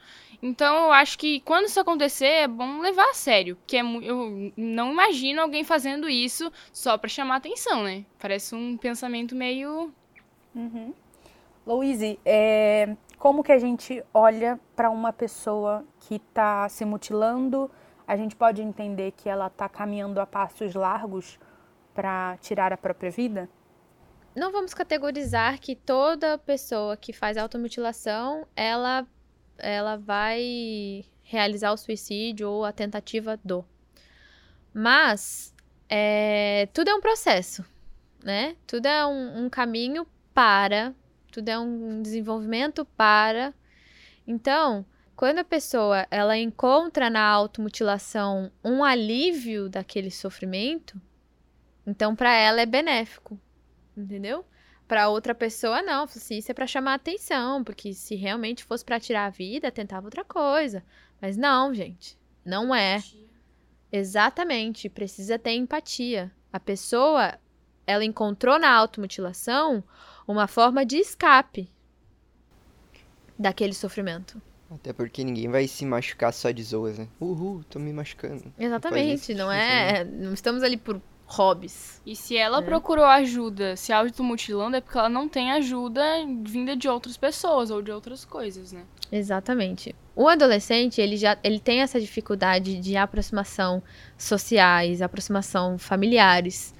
Então 0.40 0.84
eu 0.84 0.92
acho 0.92 1.18
que 1.18 1.40
quando 1.40 1.66
isso 1.66 1.80
acontecer 1.80 2.26
é 2.26 2.48
bom 2.48 2.78
levar 2.80 3.10
a 3.10 3.14
sério, 3.14 3.56
porque 3.56 3.76
é, 3.76 3.80
eu 3.80 4.52
não 4.56 4.92
imagino 4.92 5.42
alguém 5.42 5.64
fazendo 5.64 6.08
isso 6.08 6.52
só 6.72 6.96
para 6.96 7.08
chamar 7.08 7.36
atenção, 7.36 7.82
né? 7.82 8.04
Parece 8.18 8.54
um 8.54 8.76
pensamento 8.76 9.34
meio. 9.34 9.92
Uhum. 10.54 10.94
Louise, 11.66 12.18
é, 12.24 12.96
como 13.18 13.42
que 13.42 13.50
a 13.50 13.58
gente 13.58 14.02
olha 14.14 14.58
para 14.76 14.88
uma 14.90 15.12
pessoa 15.12 15.84
que 16.00 16.14
está 16.14 16.68
se 16.68 16.84
mutilando? 16.84 17.68
A 18.08 18.16
gente 18.16 18.34
pode 18.34 18.62
entender 18.62 19.12
que 19.12 19.28
ela 19.28 19.48
está 19.48 19.68
caminhando 19.68 20.18
a 20.18 20.26
passos 20.26 20.74
largos 20.74 21.38
para 21.94 22.38
tirar 22.40 22.72
a 22.72 22.76
própria 22.76 23.10
vida? 23.10 23.50
Não 24.34 24.50
vamos 24.50 24.72
categorizar 24.72 25.60
que 25.60 25.76
toda 25.76 26.38
pessoa 26.38 26.96
que 26.96 27.12
faz 27.12 27.36
automutilação, 27.36 28.46
ela, 28.56 29.06
ela 29.58 29.96
vai 29.96 31.04
realizar 31.22 31.70
o 31.70 31.76
suicídio 31.76 32.48
ou 32.48 32.64
a 32.64 32.72
tentativa 32.72 33.38
do. 33.44 33.62
Mas 34.72 35.54
é, 35.86 36.66
tudo 36.72 36.88
é 36.88 36.94
um 36.94 37.02
processo, 37.02 37.62
né? 38.24 38.56
Tudo 38.66 38.86
é 38.86 39.04
um, 39.06 39.44
um 39.44 39.50
caminho 39.50 40.06
para, 40.32 40.94
tudo 41.30 41.50
é 41.50 41.58
um 41.58 42.00
desenvolvimento 42.00 42.86
para. 42.86 43.52
Então, 44.26 44.86
quando 45.18 45.40
a 45.40 45.44
pessoa 45.44 46.06
ela 46.12 46.38
encontra 46.38 47.10
na 47.10 47.20
automutilação 47.20 48.52
um 48.62 48.84
alívio 48.84 49.68
daquele 49.68 50.12
sofrimento, 50.12 50.96
então 51.84 52.14
para 52.14 52.32
ela 52.32 52.60
é 52.60 52.66
benéfico, 52.66 53.36
entendeu? 53.96 54.44
Para 54.86 55.08
outra 55.08 55.34
pessoa 55.34 55.82
não, 55.82 56.04
assim, 56.04 56.38
isso 56.38 56.52
é 56.52 56.54
para 56.54 56.68
chamar 56.68 56.94
atenção, 56.94 57.64
porque 57.64 57.92
se 57.94 58.14
realmente 58.14 58.62
fosse 58.62 58.84
para 58.84 59.00
tirar 59.00 59.26
a 59.26 59.30
vida, 59.30 59.72
tentava 59.72 60.06
outra 60.06 60.24
coisa. 60.24 60.84
Mas 61.20 61.36
não, 61.36 61.74
gente, 61.74 62.16
não 62.44 62.72
é. 62.72 63.02
Exatamente, 63.90 64.88
precisa 64.88 65.36
ter 65.36 65.50
empatia. 65.50 66.30
A 66.52 66.60
pessoa, 66.60 67.36
ela 67.84 68.04
encontrou 68.04 68.56
na 68.56 68.70
automutilação 68.70 69.82
uma 70.28 70.46
forma 70.46 70.86
de 70.86 70.98
escape 70.98 71.68
daquele 73.36 73.74
sofrimento. 73.74 74.40
Até 74.70 74.92
porque 74.92 75.24
ninguém 75.24 75.48
vai 75.48 75.66
se 75.66 75.84
machucar 75.86 76.32
só 76.32 76.50
de 76.50 76.62
zoas, 76.62 76.98
né? 76.98 77.08
Uhul, 77.20 77.64
tô 77.64 77.78
me 77.78 77.92
machucando. 77.92 78.52
Exatamente, 78.58 79.32
não, 79.34 79.46
não 79.46 79.52
é. 79.52 80.04
Não 80.04 80.34
estamos 80.34 80.62
ali 80.62 80.76
por 80.76 81.00
hobbies. 81.28 82.00
E 82.04 82.16
se 82.16 82.36
ela 82.36 82.58
é. 82.58 82.62
procurou 82.62 83.04
ajuda 83.04 83.76
se 83.76 83.92
automutilando, 83.92 84.76
é 84.76 84.80
porque 84.80 84.98
ela 84.98 85.08
não 85.08 85.28
tem 85.28 85.52
ajuda 85.52 86.02
vinda 86.42 86.74
de 86.74 86.88
outras 86.88 87.16
pessoas 87.16 87.70
ou 87.70 87.82
de 87.82 87.90
outras 87.90 88.24
coisas, 88.24 88.72
né? 88.72 88.84
Exatamente. 89.12 89.94
O 90.16 90.26
adolescente, 90.26 91.00
ele 91.00 91.16
já 91.16 91.38
ele 91.44 91.60
tem 91.60 91.80
essa 91.80 92.00
dificuldade 92.00 92.80
de 92.80 92.96
aproximação 92.96 93.82
sociais, 94.16 95.00
aproximação 95.00 95.78
familiares. 95.78 96.74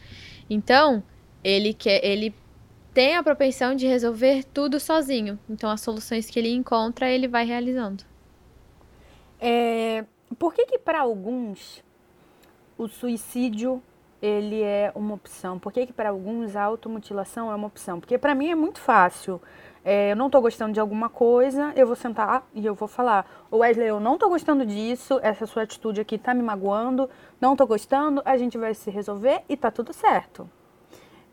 Então, 0.50 1.02
ele 1.44 1.72
quer 1.72 2.04
ele 2.04 2.34
tem 2.98 3.14
a 3.14 3.22
propensão 3.22 3.76
de 3.76 3.86
resolver 3.86 4.42
tudo 4.52 4.80
sozinho. 4.80 5.38
Então, 5.48 5.70
as 5.70 5.80
soluções 5.80 6.28
que 6.28 6.36
ele 6.36 6.52
encontra, 6.52 7.08
ele 7.08 7.28
vai 7.28 7.44
realizando. 7.44 8.02
É, 9.40 10.04
por 10.36 10.52
que 10.52 10.66
que 10.66 10.80
para 10.80 11.02
alguns 11.02 11.84
o 12.76 12.88
suicídio 12.88 13.80
ele 14.20 14.60
é 14.62 14.90
uma 14.96 15.14
opção? 15.14 15.60
Por 15.60 15.72
que 15.72 15.86
que 15.86 15.92
para 15.92 16.08
alguns 16.08 16.56
a 16.56 16.64
automutilação 16.64 17.52
é 17.52 17.54
uma 17.54 17.68
opção? 17.68 18.00
Porque 18.00 18.18
para 18.18 18.34
mim 18.34 18.50
é 18.50 18.56
muito 18.56 18.80
fácil 18.80 19.40
é, 19.84 20.10
eu 20.10 20.16
não 20.16 20.28
tô 20.28 20.40
gostando 20.40 20.72
de 20.72 20.80
alguma 20.80 21.08
coisa, 21.08 21.72
eu 21.76 21.86
vou 21.86 21.94
sentar 21.94 22.48
e 22.52 22.66
eu 22.66 22.74
vou 22.74 22.88
falar, 22.88 23.24
Wesley, 23.52 23.86
eu 23.86 24.00
não 24.00 24.18
tô 24.18 24.28
gostando 24.28 24.66
disso, 24.66 25.20
essa 25.22 25.46
sua 25.46 25.62
atitude 25.62 26.00
aqui 26.00 26.18
tá 26.18 26.34
me 26.34 26.42
magoando, 26.42 27.08
não 27.40 27.54
tô 27.54 27.64
gostando, 27.64 28.20
a 28.24 28.36
gente 28.36 28.58
vai 28.58 28.74
se 28.74 28.90
resolver 28.90 29.42
e 29.48 29.56
tá 29.56 29.70
tudo 29.70 29.92
certo. 29.92 30.50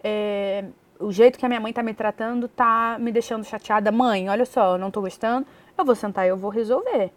É, 0.04 0.66
o 1.00 1.12
jeito 1.12 1.38
que 1.38 1.46
a 1.46 1.50
minha 1.50 1.60
mãe 1.60 1.74
tá 1.74 1.84
me 1.84 1.94
tratando 1.94 2.48
tá 2.48 2.98
me 3.00 3.12
deixando 3.12 3.44
chateada. 3.44 3.92
Mãe, 3.92 4.30
olha 4.30 4.46
só, 4.46 4.74
eu 4.74 4.78
não 4.78 4.92
tô 4.92 5.02
gostando, 5.02 5.46
eu 5.78 5.86
vou 5.86 5.96
sentar 5.96 6.26
e 6.26 6.30
eu 6.30 6.38
vou 6.38 6.50
resolver. 6.50 7.12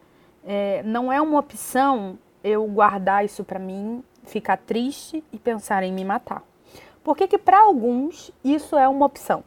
É, 0.45 0.83
não 0.83 1.13
é 1.13 1.21
uma 1.21 1.39
opção 1.39 2.19
eu 2.43 2.67
guardar 2.67 3.25
isso 3.25 3.45
para 3.45 3.59
mim, 3.59 4.03
ficar 4.25 4.57
triste 4.57 5.23
e 5.33 5.39
pensar 5.39 5.83
em 5.83 5.93
me 5.93 6.05
matar. 6.05 6.43
Por 7.03 7.17
que 7.17 7.27
que 7.27 7.39
para 7.39 7.61
alguns 7.61 8.31
isso 8.45 8.77
é 8.77 8.89
uma 8.89 9.07
opção? 9.07 9.43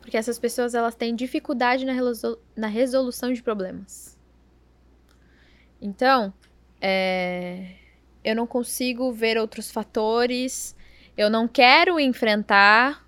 Porque 0.00 0.16
essas 0.16 0.38
pessoas 0.38 0.74
elas 0.74 0.94
têm 0.94 1.14
dificuldade 1.14 1.84
na, 1.84 1.92
resolu 1.92 2.38
na 2.56 2.66
resolução 2.66 3.32
de 3.32 3.42
problemas. 3.42 4.16
Então, 5.80 6.32
é, 6.80 7.74
eu 8.24 8.34
não 8.34 8.46
consigo 8.46 9.12
ver 9.12 9.38
outros 9.38 9.70
fatores, 9.70 10.74
eu 11.16 11.30
não 11.30 11.46
quero 11.46 12.00
enfrentar 12.00 13.07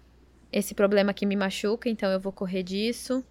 esse 0.52 0.74
problema 0.74 1.14
que 1.14 1.26
me 1.26 1.36
machuca, 1.36 1.88
então 1.88 2.10
eu 2.10 2.20
vou 2.20 2.32
correr 2.32 2.62
disso. 2.62 3.24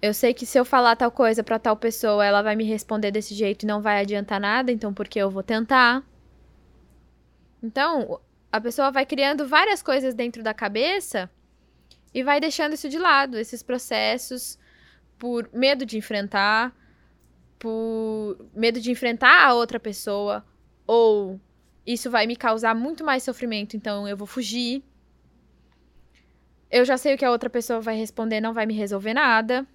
Eu 0.00 0.12
sei 0.12 0.34
que 0.34 0.44
se 0.44 0.58
eu 0.58 0.64
falar 0.64 0.96
tal 0.96 1.10
coisa 1.10 1.44
para 1.44 1.58
tal 1.58 1.76
pessoa, 1.76 2.24
ela 2.24 2.42
vai 2.42 2.56
me 2.56 2.64
responder 2.64 3.10
desse 3.10 3.34
jeito 3.34 3.62
e 3.62 3.66
não 3.66 3.80
vai 3.80 4.00
adiantar 4.00 4.40
nada, 4.40 4.72
então 4.72 4.92
por 4.92 5.06
que 5.08 5.18
eu 5.18 5.30
vou 5.30 5.42
tentar? 5.42 6.02
Então, 7.62 8.20
a 8.50 8.60
pessoa 8.60 8.90
vai 8.90 9.06
criando 9.06 9.46
várias 9.46 9.82
coisas 9.82 10.14
dentro 10.14 10.42
da 10.42 10.52
cabeça 10.52 11.30
e 12.12 12.22
vai 12.22 12.40
deixando 12.40 12.74
isso 12.74 12.88
de 12.88 12.98
lado, 12.98 13.38
esses 13.38 13.62
processos, 13.62 14.58
por 15.18 15.48
medo 15.52 15.86
de 15.86 15.96
enfrentar, 15.96 16.76
por 17.58 18.36
medo 18.52 18.80
de 18.80 18.90
enfrentar 18.90 19.46
a 19.46 19.54
outra 19.54 19.78
pessoa, 19.78 20.44
ou 20.84 21.40
isso 21.86 22.10
vai 22.10 22.26
me 22.26 22.34
causar 22.34 22.74
muito 22.74 23.04
mais 23.04 23.22
sofrimento, 23.22 23.76
então 23.76 24.06
eu 24.06 24.16
vou 24.16 24.26
fugir. 24.26 24.82
Eu 26.72 26.86
já 26.86 26.96
sei 26.96 27.14
o 27.14 27.18
que 27.18 27.24
a 27.24 27.30
outra 27.30 27.50
pessoa 27.50 27.82
vai 27.82 27.94
responder, 27.96 28.40
não 28.40 28.54
vai 28.54 28.64
me 28.64 28.72
resolver 28.72 29.12
nada. 29.12 29.66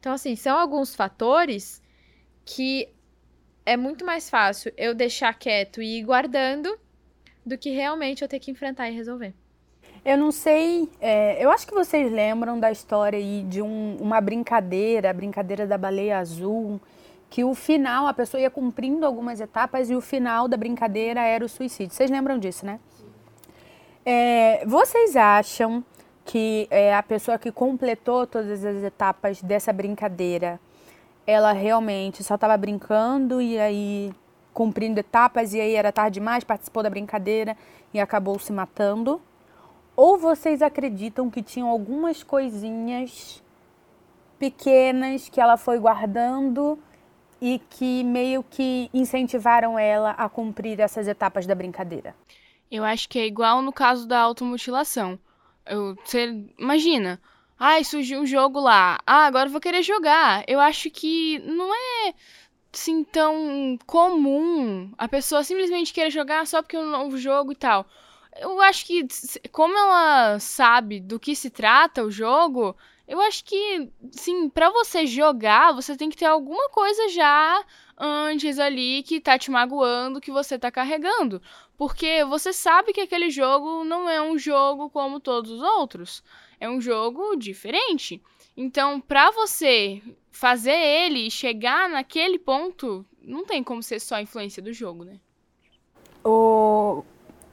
Então, 0.00 0.14
assim, 0.14 0.34
são 0.34 0.58
alguns 0.58 0.94
fatores 0.94 1.82
que 2.42 2.88
é 3.66 3.76
muito 3.76 4.02
mais 4.02 4.30
fácil 4.30 4.72
eu 4.78 4.94
deixar 4.94 5.34
quieto 5.34 5.82
e 5.82 5.98
ir 5.98 6.04
guardando 6.04 6.78
do 7.44 7.58
que 7.58 7.68
realmente 7.68 8.22
eu 8.22 8.28
ter 8.28 8.38
que 8.38 8.50
enfrentar 8.50 8.88
e 8.88 8.94
resolver. 8.94 9.34
Eu 10.02 10.16
não 10.16 10.32
sei, 10.32 10.88
é, 11.00 11.44
eu 11.44 11.50
acho 11.50 11.66
que 11.66 11.74
vocês 11.74 12.10
lembram 12.10 12.58
da 12.58 12.72
história 12.72 13.18
aí 13.18 13.42
de 13.42 13.60
um, 13.60 13.96
uma 14.00 14.20
brincadeira, 14.20 15.10
a 15.10 15.12
brincadeira 15.12 15.66
da 15.66 15.76
baleia 15.76 16.18
azul, 16.18 16.80
que 17.28 17.44
o 17.44 17.54
final, 17.54 18.06
a 18.06 18.14
pessoa 18.14 18.40
ia 18.40 18.48
cumprindo 18.48 19.04
algumas 19.04 19.38
etapas 19.38 19.90
e 19.90 19.94
o 19.94 20.00
final 20.00 20.48
da 20.48 20.56
brincadeira 20.56 21.20
era 21.20 21.44
o 21.44 21.48
suicídio. 21.48 21.94
Vocês 21.94 22.10
lembram 22.10 22.38
disso, 22.38 22.64
né? 22.64 22.80
É, 24.04 24.64
vocês 24.64 25.16
acham 25.16 25.84
que 26.26 26.66
é, 26.70 26.94
a 26.94 27.02
pessoa 27.02 27.38
que 27.38 27.52
completou 27.52 28.26
todas 28.26 28.64
as 28.64 28.82
etapas 28.82 29.40
dessa 29.40 29.72
brincadeira, 29.72 30.60
ela 31.24 31.52
realmente 31.52 32.22
só 32.24 32.34
estava 32.34 32.56
brincando 32.56 33.40
e 33.40 33.58
aí 33.58 34.12
cumprindo 34.52 34.98
etapas 34.98 35.54
e 35.54 35.60
aí 35.60 35.74
era 35.74 35.92
tarde 35.92 36.14
demais, 36.14 36.42
participou 36.42 36.82
da 36.82 36.90
brincadeira 36.90 37.56
e 37.94 38.00
acabou 38.00 38.38
se 38.38 38.52
matando? 38.52 39.20
Ou 39.94 40.18
vocês 40.18 40.60
acreditam 40.62 41.30
que 41.30 41.42
tinham 41.42 41.68
algumas 41.68 42.22
coisinhas 42.22 43.42
pequenas 44.38 45.28
que 45.28 45.40
ela 45.40 45.56
foi 45.56 45.78
guardando 45.78 46.78
e 47.40 47.60
que 47.70 48.02
meio 48.02 48.42
que 48.42 48.90
incentivaram 48.92 49.78
ela 49.78 50.10
a 50.12 50.28
cumprir 50.28 50.80
essas 50.80 51.06
etapas 51.06 51.46
da 51.46 51.54
brincadeira? 51.54 52.14
Eu 52.70 52.82
acho 52.82 53.08
que 53.08 53.18
é 53.18 53.26
igual 53.26 53.62
no 53.62 53.72
caso 53.72 54.08
da 54.08 54.18
automutilação. 54.18 55.18
Eu, 55.66 55.96
você 56.04 56.46
imagina, 56.58 57.20
ai, 57.58 57.84
surgiu 57.84 58.20
um 58.20 58.26
jogo 58.26 58.60
lá. 58.60 58.98
Ah, 59.06 59.26
agora 59.26 59.48
eu 59.48 59.52
vou 59.52 59.60
querer 59.60 59.82
jogar. 59.82 60.44
Eu 60.46 60.60
acho 60.60 60.90
que 60.90 61.38
não 61.40 61.72
é 61.74 62.14
assim 62.72 63.04
tão 63.04 63.78
comum 63.86 64.92
a 64.98 65.08
pessoa 65.08 65.42
simplesmente 65.42 65.92
querer 65.92 66.10
jogar 66.10 66.46
só 66.46 66.62
porque 66.62 66.76
é 66.76 66.80
um 66.80 66.90
novo 66.90 67.16
jogo 67.18 67.52
e 67.52 67.56
tal 67.56 67.86
eu 68.40 68.60
acho 68.60 68.86
que, 68.86 69.06
como 69.50 69.76
ela 69.76 70.38
sabe 70.38 71.00
do 71.00 71.18
que 71.18 71.34
se 71.34 71.50
trata 71.50 72.04
o 72.04 72.10
jogo, 72.10 72.76
eu 73.08 73.20
acho 73.20 73.44
que, 73.44 73.88
sim, 74.10 74.48
para 74.48 74.68
você 74.70 75.06
jogar, 75.06 75.72
você 75.72 75.96
tem 75.96 76.10
que 76.10 76.16
ter 76.16 76.24
alguma 76.24 76.68
coisa 76.70 77.08
já 77.08 77.64
antes 77.96 78.58
ali 78.58 79.02
que 79.04 79.20
tá 79.20 79.38
te 79.38 79.50
magoando, 79.50 80.20
que 80.20 80.32
você 80.32 80.58
tá 80.58 80.72
carregando. 80.72 81.40
Porque 81.78 82.24
você 82.24 82.52
sabe 82.52 82.92
que 82.92 83.00
aquele 83.00 83.30
jogo 83.30 83.84
não 83.84 84.08
é 84.08 84.20
um 84.20 84.36
jogo 84.36 84.90
como 84.90 85.20
todos 85.20 85.52
os 85.52 85.62
outros. 85.62 86.22
É 86.58 86.68
um 86.68 86.80
jogo 86.80 87.36
diferente. 87.36 88.20
Então, 88.56 89.00
pra 89.00 89.30
você 89.30 90.02
fazer 90.32 90.76
ele 90.76 91.30
chegar 91.30 91.88
naquele 91.88 92.38
ponto, 92.38 93.06
não 93.22 93.44
tem 93.44 93.62
como 93.62 93.82
ser 93.82 94.00
só 94.00 94.20
influência 94.20 94.62
do 94.62 94.72
jogo, 94.72 95.04
né? 95.04 95.20
O 96.24 97.04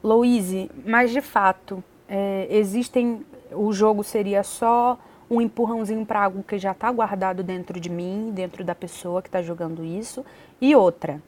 Louise, 0.02 0.72
mas 0.84 1.12
de 1.12 1.22
fato, 1.22 1.84
é, 2.08 2.48
existem. 2.50 3.24
O 3.52 3.72
jogo 3.72 4.04
seria 4.04 4.44
só 4.44 4.98
um 5.34 5.42
empurrãozinho 5.42 6.06
para 6.06 6.24
algo 6.24 6.44
que 6.44 6.58
já 6.60 6.72
está 6.72 6.92
guardado 6.92 7.44
dentro 7.44 7.80
de 7.80 7.90
mim, 7.90 8.32
dentro 8.34 8.64
da 8.64 8.76
pessoa 8.76 9.22
que 9.22 9.28
está 9.28 9.42
jogando 9.42 9.84
isso. 9.84 10.26
E 10.62 10.76
outra, 10.76 11.22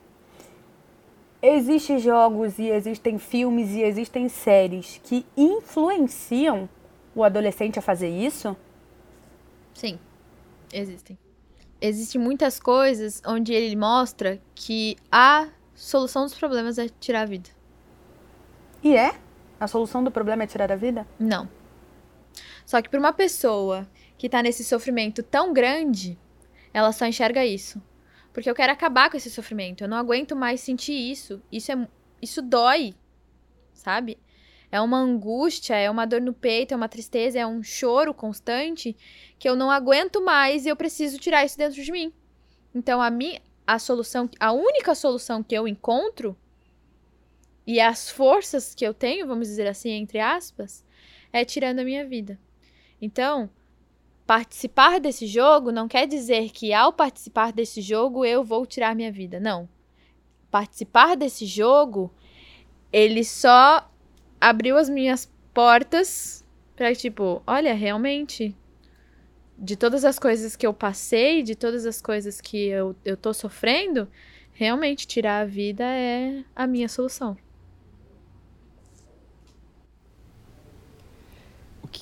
existem 1.41 1.97
jogos 1.99 2.59
e 2.59 2.69
existem 2.69 3.17
filmes 3.17 3.71
e 3.71 3.81
existem 3.81 4.29
séries 4.29 4.99
que 5.03 5.25
influenciam 5.35 6.69
o 7.15 7.23
adolescente 7.23 7.79
a 7.79 7.81
fazer 7.81 8.09
isso? 8.09 8.55
Sim, 9.73 9.99
existem. 10.71 11.17
Existem 11.81 12.21
muitas 12.21 12.59
coisas 12.59 13.21
onde 13.25 13.53
ele 13.53 13.75
mostra 13.75 14.39
que 14.53 14.95
a 15.11 15.47
solução 15.73 16.23
dos 16.23 16.33
problemas 16.33 16.77
é 16.77 16.87
tirar 16.99 17.23
a 17.23 17.25
vida. 17.25 17.49
E 18.83 18.95
é? 18.95 19.15
A 19.59 19.67
solução 19.67 20.03
do 20.03 20.11
problema 20.11 20.43
é 20.43 20.47
tirar 20.47 20.71
a 20.71 20.75
vida? 20.75 21.07
Não. 21.19 21.49
Só 22.65 22.81
que 22.81 22.89
para 22.89 22.99
uma 22.99 23.13
pessoa 23.13 23.87
que 24.17 24.29
tá 24.29 24.41
nesse 24.41 24.63
sofrimento 24.63 25.21
tão 25.23 25.53
grande, 25.53 26.17
ela 26.73 26.91
só 26.91 27.05
enxerga 27.05 27.45
isso. 27.45 27.81
Porque 28.33 28.49
eu 28.49 28.55
quero 28.55 28.71
acabar 28.71 29.09
com 29.09 29.17
esse 29.17 29.29
sofrimento. 29.29 29.83
Eu 29.83 29.87
não 29.87 29.97
aguento 29.97 30.35
mais 30.35 30.59
sentir 30.59 30.93
isso. 30.93 31.41
Isso 31.51 31.71
é 31.71 31.87
isso 32.21 32.41
dói. 32.41 32.93
Sabe? 33.73 34.17
É 34.71 34.81
uma 34.81 34.97
angústia, 34.97 35.75
é 35.75 35.89
uma 35.89 36.05
dor 36.05 36.21
no 36.21 36.33
peito, 36.33 36.73
é 36.73 36.77
uma 36.77 36.89
tristeza, 36.89 37.39
é 37.39 37.47
um 37.47 37.63
choro 37.63 38.13
constante 38.13 38.95
que 39.39 39.47
eu 39.47 39.55
não 39.55 39.71
aguento 39.71 40.21
mais 40.23 40.65
e 40.65 40.69
eu 40.69 40.75
preciso 40.75 41.17
tirar 41.17 41.45
isso 41.45 41.57
dentro 41.57 41.81
de 41.81 41.91
mim. 41.91 42.11
Então 42.73 43.01
a 43.01 43.09
minha 43.09 43.41
a 43.65 43.79
solução, 43.79 44.29
a 44.39 44.51
única 44.51 44.93
solução 44.93 45.41
que 45.41 45.55
eu 45.55 45.67
encontro 45.67 46.37
e 47.65 47.79
as 47.79 48.09
forças 48.09 48.75
que 48.75 48.85
eu 48.85 48.93
tenho, 48.93 49.25
vamos 49.25 49.47
dizer 49.47 49.67
assim, 49.67 49.89
entre 49.89 50.19
aspas, 50.19 50.85
é 51.33 51.43
tirando 51.43 51.79
a 51.79 51.83
minha 51.83 52.05
vida. 52.05 52.39
Então, 53.01 53.49
participar 54.25 54.99
desse 54.99 55.27
jogo 55.27 55.71
não 55.71 55.87
quer 55.87 56.07
dizer 56.07 56.49
que 56.51 56.73
ao 56.73 56.91
participar 56.91 57.51
desse 57.51 57.81
jogo 57.81 58.25
eu 58.25 58.43
vou 58.43 58.65
tirar 58.65 58.95
minha 58.95 59.11
vida. 59.11 59.39
Não. 59.39 59.69
Participar 60.49 61.15
desse 61.15 61.45
jogo, 61.45 62.13
ele 62.91 63.23
só 63.23 63.89
abriu 64.39 64.77
as 64.77 64.89
minhas 64.89 65.31
portas 65.53 66.45
para 66.75 66.93
tipo, 66.93 67.41
olha, 67.45 67.73
realmente 67.73 68.55
de 69.57 69.75
todas 69.75 70.03
as 70.03 70.19
coisas 70.19 70.55
que 70.55 70.67
eu 70.67 70.73
passei, 70.73 71.41
de 71.41 71.55
todas 71.55 71.85
as 71.85 72.01
coisas 72.01 72.41
que 72.41 72.67
eu, 72.67 72.95
eu 73.05 73.15
tô 73.15 73.33
sofrendo, 73.33 74.07
realmente 74.51 75.07
tirar 75.07 75.41
a 75.41 75.45
vida 75.45 75.83
é 75.83 76.43
a 76.53 76.67
minha 76.67 76.89
solução. 76.89 77.37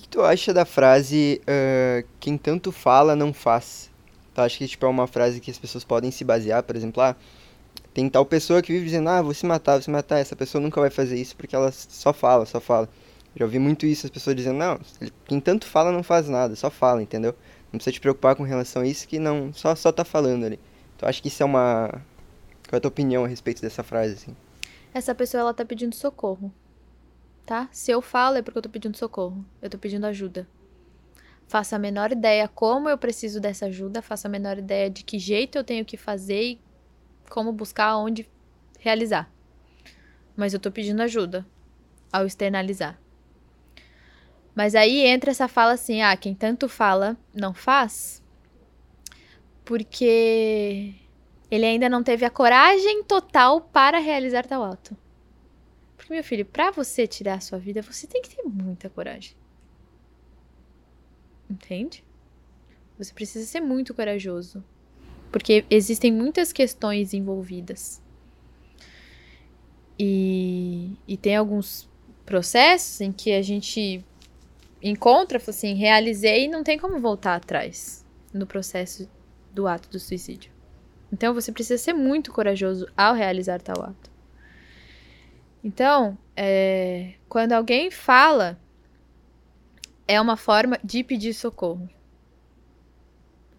Que, 0.01 0.07
tu 0.07 0.21
acha 0.21 0.53
da 0.53 0.65
frase 0.65 1.41
uh, 1.43 2.07
quem 2.19 2.38
tanto 2.38 2.71
fala 2.71 3.15
não 3.15 3.33
faz? 3.33 3.89
Tu 4.33 4.41
acha 4.41 4.57
que 4.57 4.67
tipo, 4.67 4.85
é 4.85 4.89
uma 4.89 5.07
frase 5.07 5.39
que 5.39 5.51
as 5.51 5.57
pessoas 5.57 5.83
podem 5.83 6.12
se 6.12 6.23
basear, 6.23 6.63
por 6.63 6.75
exemplo, 6.75 7.01
ah, 7.01 7.15
tem 7.93 8.09
tal 8.09 8.25
pessoa 8.25 8.62
que 8.62 8.71
vive 8.71 8.85
dizendo, 8.85 9.09
ah, 9.09 9.21
vou 9.21 9.33
se 9.33 9.45
matar, 9.45 9.73
vou 9.73 9.81
se 9.81 9.91
matar, 9.91 10.19
essa 10.19 10.35
pessoa 10.35 10.62
nunca 10.62 10.81
vai 10.81 10.89
fazer 10.89 11.19
isso 11.19 11.35
porque 11.35 11.55
ela 11.55 11.71
só 11.71 12.12
fala, 12.12 12.45
só 12.45 12.59
fala. 12.59 12.89
Já 13.35 13.45
ouvi 13.45 13.59
muito 13.59 13.85
isso, 13.85 14.05
as 14.05 14.12
pessoas 14.12 14.35
dizendo, 14.35 14.57
não, 14.57 14.79
quem 15.25 15.39
tanto 15.39 15.65
fala 15.65 15.91
não 15.91 16.03
faz 16.03 16.27
nada, 16.27 16.55
só 16.55 16.69
fala, 16.69 17.01
entendeu? 17.01 17.33
Não 17.71 17.77
precisa 17.77 17.93
te 17.93 18.00
preocupar 18.00 18.35
com 18.35 18.43
relação 18.43 18.83
a 18.83 18.88
isso 18.88 19.07
que 19.07 19.17
não, 19.17 19.51
só, 19.53 19.75
só 19.75 19.91
tá 19.91 20.05
falando 20.05 20.45
ali. 20.45 20.59
Tu 20.97 21.05
acha 21.05 21.21
que 21.21 21.27
isso 21.27 21.41
é 21.41 21.45
uma... 21.45 21.89
Qual 22.69 22.73
é 22.73 22.77
a 22.77 22.79
tua 22.79 22.89
opinião 22.89 23.25
a 23.25 23.27
respeito 23.27 23.62
dessa 23.62 23.81
frase, 23.81 24.13
assim? 24.13 24.35
Essa 24.93 25.15
pessoa, 25.15 25.41
ela 25.41 25.53
tá 25.53 25.65
pedindo 25.65 25.95
socorro 25.95 26.53
tá? 27.45 27.67
Se 27.71 27.91
eu 27.91 28.01
falo 28.01 28.38
é 28.38 28.41
porque 28.41 28.57
eu 28.57 28.62
tô 28.62 28.69
pedindo 28.69 28.97
socorro, 28.97 29.45
eu 29.62 29.69
tô 29.69 29.77
pedindo 29.77 30.05
ajuda. 30.05 30.47
faço 31.47 31.75
a 31.75 31.79
menor 31.79 32.12
ideia 32.12 32.47
como 32.47 32.89
eu 32.89 32.97
preciso 32.97 33.39
dessa 33.39 33.67
ajuda, 33.67 34.01
faço 34.01 34.27
a 34.27 34.29
menor 34.29 34.57
ideia 34.57 34.89
de 34.89 35.03
que 35.03 35.19
jeito 35.19 35.57
eu 35.57 35.63
tenho 35.63 35.85
que 35.85 35.97
fazer 35.97 36.41
e 36.41 36.62
como 37.29 37.51
buscar 37.51 37.95
onde 37.97 38.27
realizar. 38.79 39.29
Mas 40.35 40.53
eu 40.53 40.59
tô 40.59 40.71
pedindo 40.71 41.01
ajuda 41.01 41.45
ao 42.12 42.25
externalizar. 42.25 43.00
Mas 44.55 44.75
aí 44.75 45.05
entra 45.05 45.31
essa 45.31 45.47
fala 45.47 45.73
assim: 45.73 46.01
ah, 46.01 46.15
quem 46.15 46.33
tanto 46.33 46.69
fala 46.69 47.17
não 47.33 47.53
faz, 47.53 48.23
porque 49.65 50.93
ele 51.50 51.65
ainda 51.65 51.89
não 51.89 52.03
teve 52.03 52.25
a 52.25 52.29
coragem 52.29 53.03
total 53.03 53.62
para 53.62 54.00
realizar 54.00 54.45
tal 54.45 54.63
ato. 54.63 54.95
Meu 56.13 56.24
filho, 56.24 56.46
para 56.46 56.70
você 56.70 57.08
tirar 57.08 57.34
a 57.34 57.39
sua 57.39 57.58
vida, 57.58 57.82
você 57.82 58.05
tem 58.05 58.22
que 58.22 58.36
ter 58.36 58.43
muita 58.43 58.88
coragem. 58.88 59.34
Entende? 61.50 62.05
Você 63.00 63.12
precisa 63.12 63.43
ser 63.48 63.62
muito 63.62 63.96
corajoso. 63.96 64.63
Porque 65.32 65.65
existem 65.72 66.12
muitas 66.12 66.53
questões 66.53 67.15
envolvidas. 67.15 68.00
E, 69.98 70.91
e 71.08 71.17
tem 71.17 71.36
alguns 71.36 71.89
processos 72.24 73.01
em 73.01 73.12
que 73.12 73.34
a 73.34 73.41
gente 73.41 74.05
encontra, 74.84 75.41
assim, 75.48 75.74
realizei 75.74 76.46
e 76.46 76.48
não 76.48 76.63
tem 76.63 76.77
como 76.77 77.00
voltar 77.00 77.38
atrás 77.38 78.05
no 78.32 78.46
processo 78.46 79.10
do 79.51 79.65
ato 79.65 79.89
do 79.89 80.00
suicídio. 80.00 80.51
Então 81.12 81.34
você 81.34 81.51
precisa 81.51 81.82
ser 81.82 81.93
muito 81.93 82.32
corajoso 82.32 82.88
ao 82.96 83.15
realizar 83.15 83.60
tal 83.60 83.82
ato. 83.84 84.12
Então, 85.63 86.17
é, 86.36 87.13
quando 87.29 87.53
alguém 87.53 87.89
fala, 87.89 88.60
é 90.08 90.20
uma 90.20 90.36
forma 90.36 90.77
de 90.84 91.03
pedir 91.03 91.34
socorro. 91.34 91.89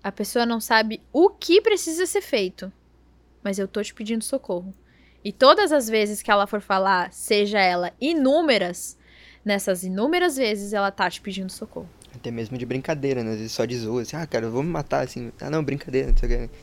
A 0.02 0.12
pessoa 0.12 0.44
não 0.44 0.60
sabe 0.60 1.00
o 1.12 1.30
que 1.30 1.62
precisa 1.62 2.04
ser 2.04 2.20
feito, 2.20 2.70
mas 3.42 3.58
eu 3.58 3.66
tô 3.66 3.82
te 3.82 3.94
pedindo 3.94 4.22
socorro. 4.22 4.74
E 5.24 5.32
todas 5.32 5.72
as 5.72 5.88
vezes 5.88 6.20
que 6.20 6.30
ela 6.30 6.46
for 6.46 6.60
falar, 6.60 7.10
seja 7.10 7.58
ela 7.58 7.90
inúmeras, 7.98 8.98
nessas 9.42 9.82
inúmeras 9.82 10.36
vezes 10.36 10.74
ela 10.74 10.90
tá 10.90 11.08
te 11.08 11.22
pedindo 11.22 11.50
socorro. 11.50 11.88
Até 12.14 12.30
mesmo 12.30 12.58
de 12.58 12.66
brincadeira, 12.66 13.24
né? 13.24 13.30
Às 13.32 13.38
vezes 13.38 13.52
só 13.52 13.64
de 13.64 13.78
zoa, 13.78 14.02
assim, 14.02 14.16
ah, 14.16 14.26
cara, 14.26 14.44
eu 14.44 14.50
vou 14.50 14.62
me 14.62 14.68
matar, 14.68 15.02
assim. 15.02 15.32
Ah, 15.40 15.48
não, 15.48 15.64
brincadeira, 15.64 16.08
não 16.10 16.16
sei 16.16 16.28
o 16.28 16.48
que. 16.48 16.54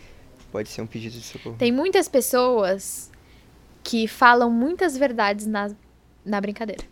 Pode 0.52 0.70
ser 0.70 0.82
um 0.82 0.88
pedido 0.88 1.14
de 1.14 1.24
socorro. 1.24 1.56
Tem 1.58 1.72
muitas 1.72 2.08
pessoas 2.08 3.11
que 3.84 4.08
falam 4.08 4.50
muitas 4.50 4.98
verdades 4.98 5.46
na, 5.46 5.72
na 6.24 6.40
brincadeira. 6.40 6.84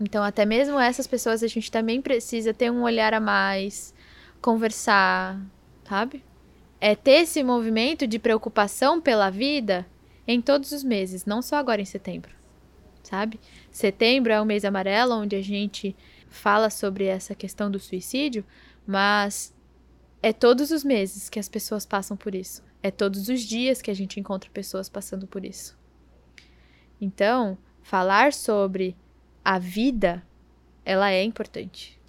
Então, 0.00 0.22
até 0.22 0.44
mesmo 0.44 0.78
essas 0.78 1.06
pessoas, 1.06 1.42
a 1.42 1.46
gente 1.46 1.70
também 1.70 2.02
precisa 2.02 2.52
ter 2.52 2.70
um 2.70 2.82
olhar 2.82 3.14
a 3.14 3.20
mais, 3.20 3.94
conversar, 4.40 5.40
sabe? 5.88 6.24
É 6.80 6.96
ter 6.96 7.22
esse 7.22 7.42
movimento 7.44 8.06
de 8.06 8.18
preocupação 8.18 9.00
pela 9.00 9.30
vida 9.30 9.86
em 10.26 10.40
todos 10.40 10.72
os 10.72 10.82
meses, 10.82 11.24
não 11.24 11.40
só 11.40 11.56
agora 11.56 11.80
em 11.80 11.84
setembro, 11.84 12.34
sabe? 13.02 13.38
Setembro 13.70 14.32
é 14.32 14.40
o 14.40 14.44
mês 14.44 14.64
amarelo, 14.64 15.14
onde 15.14 15.36
a 15.36 15.42
gente 15.42 15.94
fala 16.28 16.70
sobre 16.70 17.04
essa 17.04 17.34
questão 17.34 17.70
do 17.70 17.78
suicídio, 17.78 18.44
mas 18.86 19.54
é 20.22 20.32
todos 20.32 20.70
os 20.70 20.82
meses 20.82 21.28
que 21.28 21.38
as 21.38 21.48
pessoas 21.48 21.86
passam 21.86 22.16
por 22.16 22.34
isso. 22.34 22.62
É 22.82 22.90
todos 22.90 23.28
os 23.28 23.40
dias 23.42 23.80
que 23.80 23.90
a 23.90 23.94
gente 23.94 24.18
encontra 24.18 24.50
pessoas 24.50 24.88
passando 24.88 25.26
por 25.26 25.44
isso. 25.44 25.76
Então, 27.02 27.58
falar 27.82 28.32
sobre 28.32 28.96
a 29.44 29.58
vida, 29.58 30.22
ela 30.84 31.10
é 31.10 31.24
importante. 31.24 32.00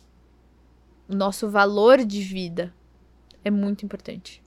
O 1.10 1.16
nosso 1.16 1.50
valor 1.50 2.06
de 2.06 2.22
vida 2.22 2.72
é 3.44 3.50
muito 3.50 3.84
importante. 3.84 4.40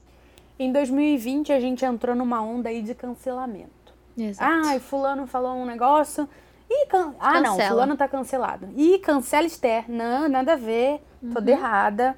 Em 0.57 0.71
2020 0.73 1.53
a 1.53 1.59
gente 1.59 1.85
entrou 1.85 2.15
numa 2.15 2.41
onda 2.41 2.69
aí 2.69 2.81
de 2.81 2.95
cancelamento. 2.95 3.93
Exato. 4.17 4.69
Ai, 4.69 4.79
fulano 4.79 5.27
falou 5.27 5.53
um 5.57 5.67
negócio. 5.67 6.29
Ih, 6.71 6.87
can... 6.87 7.17
Ah, 7.19 7.41
não, 7.41 7.57
Cancela. 7.57 7.69
fulano 7.69 7.97
tá 7.97 8.07
cancelado. 8.07 8.69
Ih, 8.77 9.01
cancela 9.01 9.49
Esther. 9.49 9.91
Não, 9.91 10.29
nada 10.29 10.53
a 10.53 10.57
ver. 10.57 11.01
Toda 11.33 11.51
errada. 11.51 12.17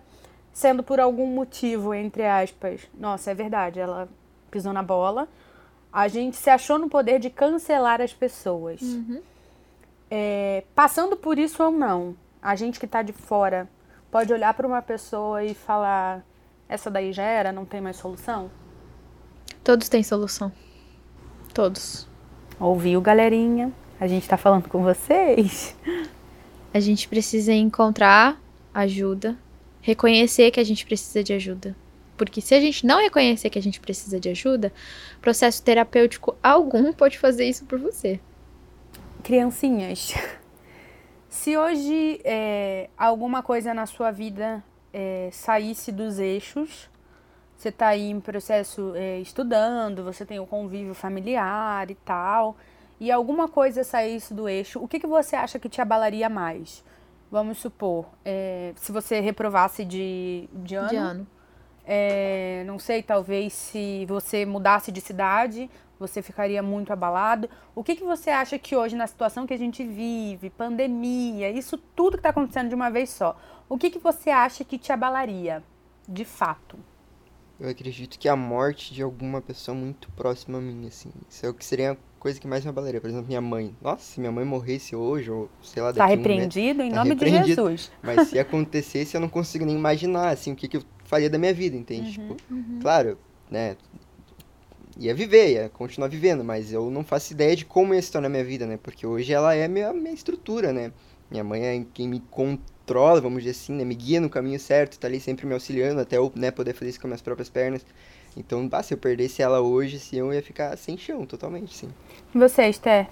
Sendo 0.53 0.83
por 0.83 1.00
algum 1.00 1.26
motivo, 1.29 1.94
entre 1.94 2.26
aspas. 2.26 2.83
Nossa, 2.92 3.31
é 3.31 3.35
verdade, 3.35 3.81
ela 3.81 4.07
pisou 4.50 4.74
na 4.74 4.83
bola. 4.83 5.26
A 5.92 6.09
gente 6.09 6.37
se 6.37 6.51
achou 6.51 6.79
no 6.79 6.88
poder 6.88 7.18
de 7.18 7.31
cancelar 7.31 8.01
as 8.01 8.12
pessoas. 8.12 8.81
Uhum. 8.81 9.20
É, 10.11 10.64
passando 10.74 11.16
por 11.16 11.38
isso 11.38 11.62
ou 11.62 11.70
não, 11.70 12.16
a 12.40 12.55
gente 12.55 12.79
que 12.81 12.87
tá 12.87 13.03
de 13.03 13.12
fora 13.12 13.68
pode 14.11 14.33
olhar 14.33 14.55
para 14.55 14.66
uma 14.66 14.83
pessoa 14.83 15.44
e 15.44 15.55
falar: 15.55 16.24
essa 16.68 16.90
daí 16.90 17.12
já 17.12 17.24
era, 17.24 17.53
não 17.53 17.64
tem 17.64 17.81
mais 17.81 17.96
solução? 17.96 18.51
Todos 19.64 19.88
têm 19.88 20.03
solução. 20.03 20.53
Todos. 21.53 22.07
Ouviu, 22.61 23.01
galerinha? 23.01 23.72
A 24.01 24.07
gente 24.07 24.29
tá 24.29 24.37
falando 24.37 24.68
com 24.68 24.83
vocês. 24.83 25.77
A 26.72 26.81
gente 26.81 27.09
precisa 27.09 27.53
encontrar 27.53 28.40
ajuda, 28.72 29.37
reconhecer 29.81 30.51
que 30.51 30.61
a 30.61 30.64
gente 30.64 30.85
precisa 30.85 31.24
de 31.24 31.33
ajuda. 31.33 31.74
Porque 32.18 32.40
se 32.40 32.54
a 32.54 32.61
gente 32.61 32.85
não 32.85 33.00
reconhecer 33.00 33.48
que 33.48 33.59
a 33.59 33.62
gente 33.62 33.81
precisa 33.81 34.18
de 34.18 34.28
ajuda, 34.28 34.72
processo 35.22 35.62
terapêutico 35.62 36.37
algum 36.42 36.92
pode 36.92 37.18
fazer 37.18 37.44
isso 37.44 37.64
por 37.64 37.78
você. 37.78 38.20
Criancinhas, 39.22 40.14
se 41.31 41.57
hoje 41.57 42.20
é, 42.24 42.90
alguma 42.98 43.42
coisa 43.42 43.72
na 43.72 43.87
sua 43.87 44.11
vida 44.11 44.62
é, 44.92 45.28
saísse 45.33 45.92
dos 45.92 46.18
eixos, 46.18 46.90
você 47.57 47.72
tá 47.72 47.88
aí 47.88 48.11
em 48.11 48.20
processo 48.20 48.92
é, 48.94 49.18
estudando, 49.20 50.04
você 50.04 50.26
tem 50.26 50.38
o 50.38 50.46
convívio 50.46 50.94
familiar 50.94 51.90
e 51.90 51.94
tal, 51.94 52.57
e 53.00 53.11
alguma 53.11 53.48
coisa 53.48 53.85
saísse 53.85 54.35
do 54.35 54.48
eixo, 54.48 54.83
o 54.83 54.88
que, 54.88 54.98
que 54.98 55.07
você 55.07 55.37
acha 55.37 55.59
que 55.59 55.68
te 55.68 55.81
abalaria 55.81 56.28
mais? 56.28 56.85
Vamos 57.31 57.59
supor, 57.59 58.07
é, 58.24 58.72
se 58.76 58.90
você 58.90 59.20
reprovasse 59.20 59.85
de, 59.85 60.48
de 60.52 60.74
ano, 60.74 60.88
De 60.88 60.96
ano. 60.96 61.26
É, 61.90 62.62
não 62.66 62.79
sei, 62.79 63.03
talvez 63.03 63.55
se 63.55 64.05
você 64.05 64.44
mudasse 64.44 64.92
de 64.92 65.01
cidade, 65.01 65.70
você 65.98 66.20
ficaria 66.20 66.62
muito 66.62 66.92
abalado. 66.92 67.48
O 67.74 67.83
que, 67.83 67.96
que 67.96 68.05
você 68.05 68.29
acha 68.29 68.59
que 68.59 68.77
hoje, 68.77 68.94
na 68.94 69.07
situação 69.07 69.46
que 69.46 69.55
a 69.55 69.59
gente 69.59 69.83
vive, 69.83 70.51
pandemia, 70.51 71.51
isso 71.51 71.79
tudo 71.96 72.12
que 72.12 72.18
está 72.18 72.29
acontecendo 72.29 72.68
de 72.68 72.74
uma 72.74 72.90
vez 72.90 73.09
só, 73.09 73.40
o 73.70 73.79
que, 73.79 73.88
que 73.88 73.98
você 73.98 74.29
acha 74.29 74.64
que 74.64 74.77
te 74.77 74.92
abalaria, 74.92 75.64
de 76.07 76.27
fato? 76.27 76.79
Eu 77.59 77.70
acredito 77.70 78.18
que 78.18 78.29
a 78.29 78.37
morte 78.37 78.92
de 78.92 79.03
alguma 79.03 79.40
pessoa 79.40 79.74
muito 79.74 80.11
próxima 80.11 80.59
a 80.59 80.61
mim, 80.61 80.87
assim. 80.87 81.11
Isso 81.29 81.44
é 81.44 81.48
o 81.48 81.55
que 81.55 81.64
seria 81.64 81.92
a 81.92 81.96
coisa 82.20 82.38
que 82.38 82.46
mais 82.46 82.62
me 82.64 82.70
abalaria. 82.70 83.01
Por 83.01 83.09
exemplo, 83.09 83.27
minha 83.27 83.40
mãe. 83.40 83.74
Nossa, 83.81 84.05
se 84.05 84.20
minha 84.20 84.31
mãe 84.31 84.44
morresse 84.44 84.94
hoje, 84.94 85.31
ou 85.31 85.48
sei 85.62 85.83
lá, 85.83 85.88
daqui 85.88 85.98
Tá 85.98 86.05
a 86.05 86.09
um 86.09 86.11
repreendido 86.11 86.83
em 86.83 86.90
Tá 86.90 86.96
nome 86.96 87.16
de 87.16 87.24
repreendido. 87.24 87.68
Jesus. 87.68 87.90
Mas 88.01 88.29
se 88.29 88.38
acontecesse, 88.38 89.16
eu 89.16 89.20
não 89.20 89.29
consigo 89.29 89.64
nem 89.64 89.74
imaginar, 89.74 90.29
assim, 90.29 90.53
o 90.53 90.57
que, 90.57 90.68
que 90.68 90.77
eu 90.77 90.85
faria 91.09 91.31
da 91.31 91.38
minha 91.38 91.55
vida, 91.55 91.77
entende? 91.77 92.12
Tipo, 92.12 92.37
claro, 92.81 93.18
né? 93.51 93.77
Ia 94.99 95.14
viver, 95.14 95.53
ia 95.53 95.68
continuar 95.71 96.09
vivendo, 96.09 96.44
mas 96.44 96.73
eu 96.73 96.90
não 96.90 97.03
faço 97.03 97.33
ideia 97.33 97.57
de 97.57 97.64
como 97.64 97.94
ia 97.94 98.03
se 98.03 98.12
tornar 98.12 98.29
minha 98.29 98.44
vida, 98.44 98.66
né? 98.66 98.79
Porque 98.81 99.07
hoje 99.07 99.33
ela 99.33 99.55
é 99.55 99.66
minha, 99.66 99.92
minha 99.92 100.12
estrutura, 100.12 100.73
né? 100.73 100.92
Minha 101.31 101.42
mãe 101.42 101.64
é 101.64 101.85
quem 101.94 102.07
me 102.07 102.21
controla, 102.31 103.21
vamos 103.21 103.42
dizer 103.42 103.53
assim, 103.53 103.73
né? 103.73 103.85
Me 103.85 103.94
guia 103.94 104.21
no 104.21 104.29
caminho 104.29 104.61
certo, 104.61 104.99
tá 104.99 105.09
ali 105.09 105.18
sempre 105.18 105.47
me 105.47 105.55
auxiliando 105.55 106.01
até 106.01 106.18
eu, 106.18 106.31
né, 106.35 106.51
poder 106.51 106.75
fazer 106.75 106.90
isso 106.90 107.01
com 107.01 107.07
as 107.07 107.11
minhas 107.11 107.23
próprias 107.23 107.49
pernas. 107.49 107.87
Então, 108.37 108.68
bah, 108.68 108.83
se 108.83 108.92
eu 108.92 108.99
perdesse 108.99 109.40
ela 109.40 109.61
hoje, 109.61 109.97
assim, 109.97 110.18
eu 110.18 110.33
ia 110.33 110.42
ficar 110.42 110.77
sem 110.77 110.99
chão, 110.99 111.25
totalmente, 111.25 111.75
sim. 111.75 111.88
E 112.35 112.38
você, 112.38 112.68
Esther? 112.68 113.09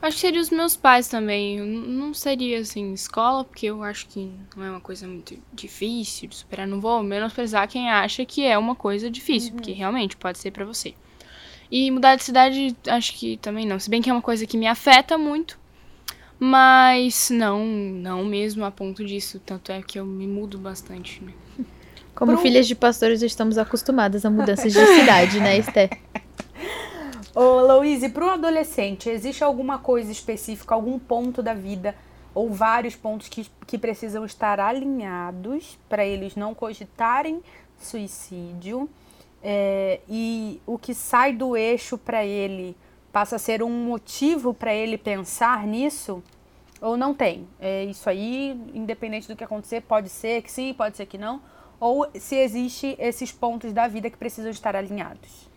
Acho 0.00 0.16
que 0.16 0.20
seria 0.20 0.40
os 0.40 0.50
meus 0.50 0.76
pais 0.76 1.08
também. 1.08 1.58
Não 1.60 2.12
seria 2.14 2.60
assim, 2.60 2.92
escola, 2.92 3.44
porque 3.44 3.66
eu 3.66 3.82
acho 3.82 4.06
que 4.08 4.30
não 4.56 4.64
é 4.64 4.70
uma 4.70 4.80
coisa 4.80 5.06
muito 5.06 5.36
difícil 5.52 6.28
de 6.28 6.36
superar. 6.36 6.66
Não 6.66 6.80
vou 6.80 7.02
menosprezar 7.02 7.66
quem 7.68 7.90
acha 7.90 8.24
que 8.24 8.44
é 8.44 8.56
uma 8.58 8.74
coisa 8.74 9.10
difícil, 9.10 9.52
porque 9.54 9.72
realmente 9.72 10.16
pode 10.16 10.38
ser 10.38 10.50
pra 10.50 10.64
você. 10.64 10.94
E 11.70 11.90
mudar 11.90 12.14
de 12.14 12.22
cidade, 12.22 12.76
acho 12.86 13.14
que 13.14 13.36
também 13.38 13.66
não. 13.66 13.80
Se 13.80 13.90
bem 13.90 14.00
que 14.00 14.08
é 14.08 14.12
uma 14.12 14.22
coisa 14.22 14.46
que 14.46 14.56
me 14.56 14.66
afeta 14.68 15.18
muito. 15.18 15.58
Mas 16.38 17.30
não, 17.30 17.64
não 17.64 18.24
mesmo 18.24 18.64
a 18.64 18.70
ponto 18.70 19.04
disso. 19.04 19.40
Tanto 19.44 19.72
é 19.72 19.80
que 19.82 19.98
eu 19.98 20.04
me 20.04 20.26
mudo 20.26 20.58
bastante, 20.58 21.24
né? 21.24 21.32
Como 22.14 22.32
Pro- 22.32 22.40
filhas 22.42 22.66
de 22.68 22.74
pastores, 22.74 23.22
estamos 23.22 23.58
acostumadas 23.58 24.24
a 24.24 24.30
mudanças 24.30 24.72
de 24.72 24.86
cidade, 24.86 25.40
né, 25.40 25.56
Esté? 25.58 25.88
Ô, 27.38 27.60
Louise, 27.60 28.08
para 28.08 28.24
um 28.24 28.30
adolescente, 28.30 29.10
existe 29.10 29.44
alguma 29.44 29.78
coisa 29.78 30.10
específica, 30.10 30.74
algum 30.74 30.98
ponto 30.98 31.42
da 31.42 31.52
vida 31.52 31.94
ou 32.34 32.48
vários 32.48 32.96
pontos 32.96 33.28
que, 33.28 33.46
que 33.66 33.76
precisam 33.76 34.24
estar 34.24 34.58
alinhados 34.58 35.78
para 35.86 36.02
eles 36.02 36.34
não 36.34 36.54
cogitarem 36.54 37.42
suicídio? 37.76 38.88
É, 39.42 40.00
e 40.08 40.62
o 40.64 40.78
que 40.78 40.94
sai 40.94 41.34
do 41.34 41.54
eixo 41.54 41.98
para 41.98 42.24
ele 42.24 42.74
passa 43.12 43.36
a 43.36 43.38
ser 43.38 43.62
um 43.62 43.84
motivo 43.84 44.54
para 44.54 44.72
ele 44.72 44.96
pensar 44.96 45.66
nisso? 45.66 46.24
Ou 46.80 46.96
não 46.96 47.12
tem? 47.12 47.46
É 47.60 47.84
isso 47.84 48.08
aí, 48.08 48.58
independente 48.72 49.28
do 49.28 49.36
que 49.36 49.44
acontecer, 49.44 49.82
pode 49.82 50.08
ser 50.08 50.40
que 50.40 50.50
sim, 50.50 50.72
pode 50.72 50.96
ser 50.96 51.04
que 51.04 51.18
não. 51.18 51.42
Ou 51.78 52.08
se 52.14 52.34
existe 52.34 52.96
esses 52.98 53.30
pontos 53.30 53.74
da 53.74 53.86
vida 53.86 54.08
que 54.08 54.16
precisam 54.16 54.50
estar 54.50 54.74
alinhados. 54.74 55.54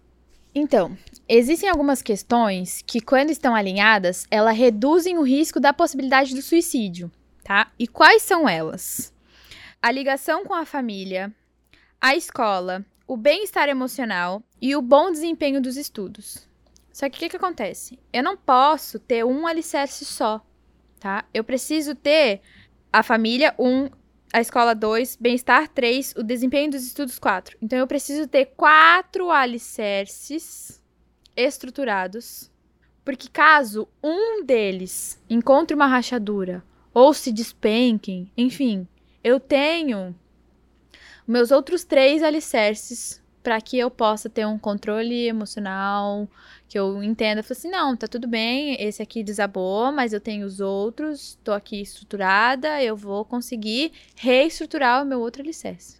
Então, 0.53 0.97
existem 1.27 1.69
algumas 1.69 2.01
questões 2.01 2.83
que, 2.85 2.99
quando 2.99 3.29
estão 3.29 3.53
alinhadas, 3.53 4.25
elas 4.31 4.57
reduzem 4.57 5.17
o 5.17 5.23
risco 5.23 5.59
da 5.59 5.71
possibilidade 5.71 6.33
do 6.33 6.41
suicídio, 6.41 7.11
tá? 7.43 7.71
E 7.77 7.87
quais 7.87 8.23
são 8.23 8.49
elas? 8.49 9.13
A 9.81 9.91
ligação 9.91 10.43
com 10.43 10.53
a 10.53 10.65
família, 10.65 11.33
a 12.01 12.15
escola, 12.15 12.83
o 13.07 13.15
bem-estar 13.15 13.69
emocional 13.69 14.41
e 14.61 14.75
o 14.75 14.81
bom 14.81 15.11
desempenho 15.11 15.61
dos 15.61 15.77
estudos. 15.77 16.47
Só 16.91 17.09
que 17.09 17.17
o 17.17 17.19
que, 17.19 17.29
que 17.29 17.37
acontece? 17.37 17.99
Eu 18.11 18.23
não 18.23 18.35
posso 18.35 18.99
ter 18.99 19.23
um 19.23 19.47
alicerce 19.47 20.03
só, 20.03 20.41
tá? 20.99 21.25
Eu 21.33 21.43
preciso 21.43 21.95
ter 21.95 22.41
a 22.91 23.03
família, 23.03 23.53
um, 23.57 23.89
a 24.31 24.39
escola 24.39 24.75
2, 24.75 25.17
bem-estar 25.19 25.67
3, 25.67 26.13
o 26.17 26.23
desempenho 26.23 26.71
dos 26.71 26.85
estudos 26.85 27.17
4. 27.17 27.57
Então 27.61 27.79
eu 27.79 27.87
preciso 27.87 28.27
ter 28.27 28.45
quatro 28.55 29.31
alicerces 29.31 30.81
estruturados, 31.35 32.51
porque 33.03 33.27
caso 33.27 33.87
um 34.03 34.43
deles 34.45 35.19
encontre 35.29 35.75
uma 35.75 35.87
rachadura 35.87 36.63
ou 36.93 37.13
se 37.13 37.31
despenquem, 37.31 38.31
enfim, 38.37 38.87
eu 39.23 39.39
tenho 39.39 40.15
meus 41.27 41.49
outros 41.51 41.83
três 41.83 42.21
alicerces 42.21 43.21
para 43.41 43.59
que 43.61 43.79
eu 43.79 43.89
possa 43.89 44.29
ter 44.29 44.45
um 44.45 44.59
controle 44.59 45.27
emocional, 45.27 46.27
que 46.69 46.77
eu 46.77 47.03
entenda, 47.03 47.41
assim, 47.41 47.67
não, 47.67 47.97
tá 47.97 48.07
tudo 48.07 48.27
bem, 48.27 48.79
esse 48.79 49.01
aqui 49.01 49.23
desabou, 49.23 49.91
mas 49.91 50.13
eu 50.13 50.21
tenho 50.21 50.45
os 50.45 50.59
outros, 50.59 51.35
tô 51.43 51.51
aqui 51.51 51.81
estruturada, 51.81 52.81
eu 52.83 52.95
vou 52.95 53.25
conseguir 53.25 53.91
reestruturar 54.15 55.01
o 55.01 55.05
meu 55.05 55.19
outro 55.19 55.41
alicerce. 55.41 55.99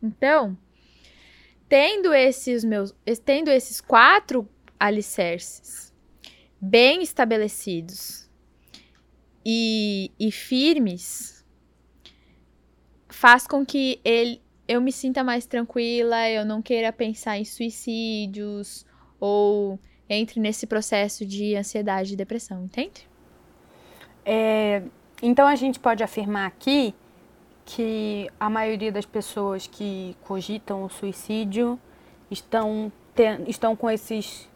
Então, 0.00 0.56
tendo 1.68 2.14
esses 2.14 2.62
meus, 2.62 2.94
tendo 3.24 3.50
esses 3.50 3.80
quatro 3.80 4.48
alicerces 4.78 5.92
bem 6.60 7.02
estabelecidos 7.02 8.30
e, 9.44 10.12
e 10.20 10.30
firmes, 10.30 11.44
faz 13.08 13.44
com 13.44 13.66
que 13.66 14.00
ele, 14.04 14.40
eu 14.68 14.80
me 14.80 14.92
sinta 14.92 15.24
mais 15.24 15.46
tranquila, 15.46 16.30
eu 16.30 16.44
não 16.44 16.62
queira 16.62 16.92
pensar 16.92 17.38
em 17.38 17.44
suicídios 17.44 18.86
ou 19.18 19.80
entre 20.08 20.40
nesse 20.40 20.66
processo 20.66 21.24
de 21.24 21.56
ansiedade 21.56 22.14
e 22.14 22.16
depressão, 22.16 22.64
entende? 22.64 23.08
É, 24.24 24.82
então 25.22 25.46
a 25.46 25.54
gente 25.54 25.78
pode 25.78 26.02
afirmar 26.02 26.46
aqui 26.46 26.94
que 27.64 28.30
a 28.38 28.48
maioria 28.48 28.92
das 28.92 29.04
pessoas 29.04 29.66
que 29.66 30.16
cogitam 30.22 30.84
o 30.84 30.88
suicídio 30.88 31.78
estão, 32.30 32.92
estão 33.46 33.74
com 33.74 33.90
esses 33.90 34.48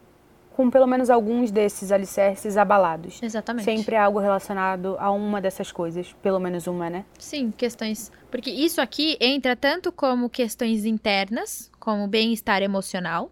com 0.60 0.68
pelo 0.68 0.86
menos 0.86 1.08
alguns 1.08 1.50
desses 1.50 1.90
alicerces 1.90 2.56
abalados. 2.58 3.22
Exatamente. 3.22 3.64
Sempre 3.64 3.96
algo 3.96 4.18
relacionado 4.18 4.94
a 4.98 5.10
uma 5.10 5.40
dessas 5.40 5.72
coisas, 5.72 6.12
pelo 6.22 6.38
menos 6.38 6.66
uma, 6.66 6.90
né? 6.90 7.06
Sim, 7.18 7.50
questões. 7.50 8.12
Porque 8.30 8.50
isso 8.50 8.78
aqui 8.78 9.16
entra 9.20 9.56
tanto 9.56 9.90
como 9.90 10.28
questões 10.28 10.84
internas, 10.84 11.70
como 11.78 12.06
bem-estar 12.06 12.62
emocional, 12.62 13.30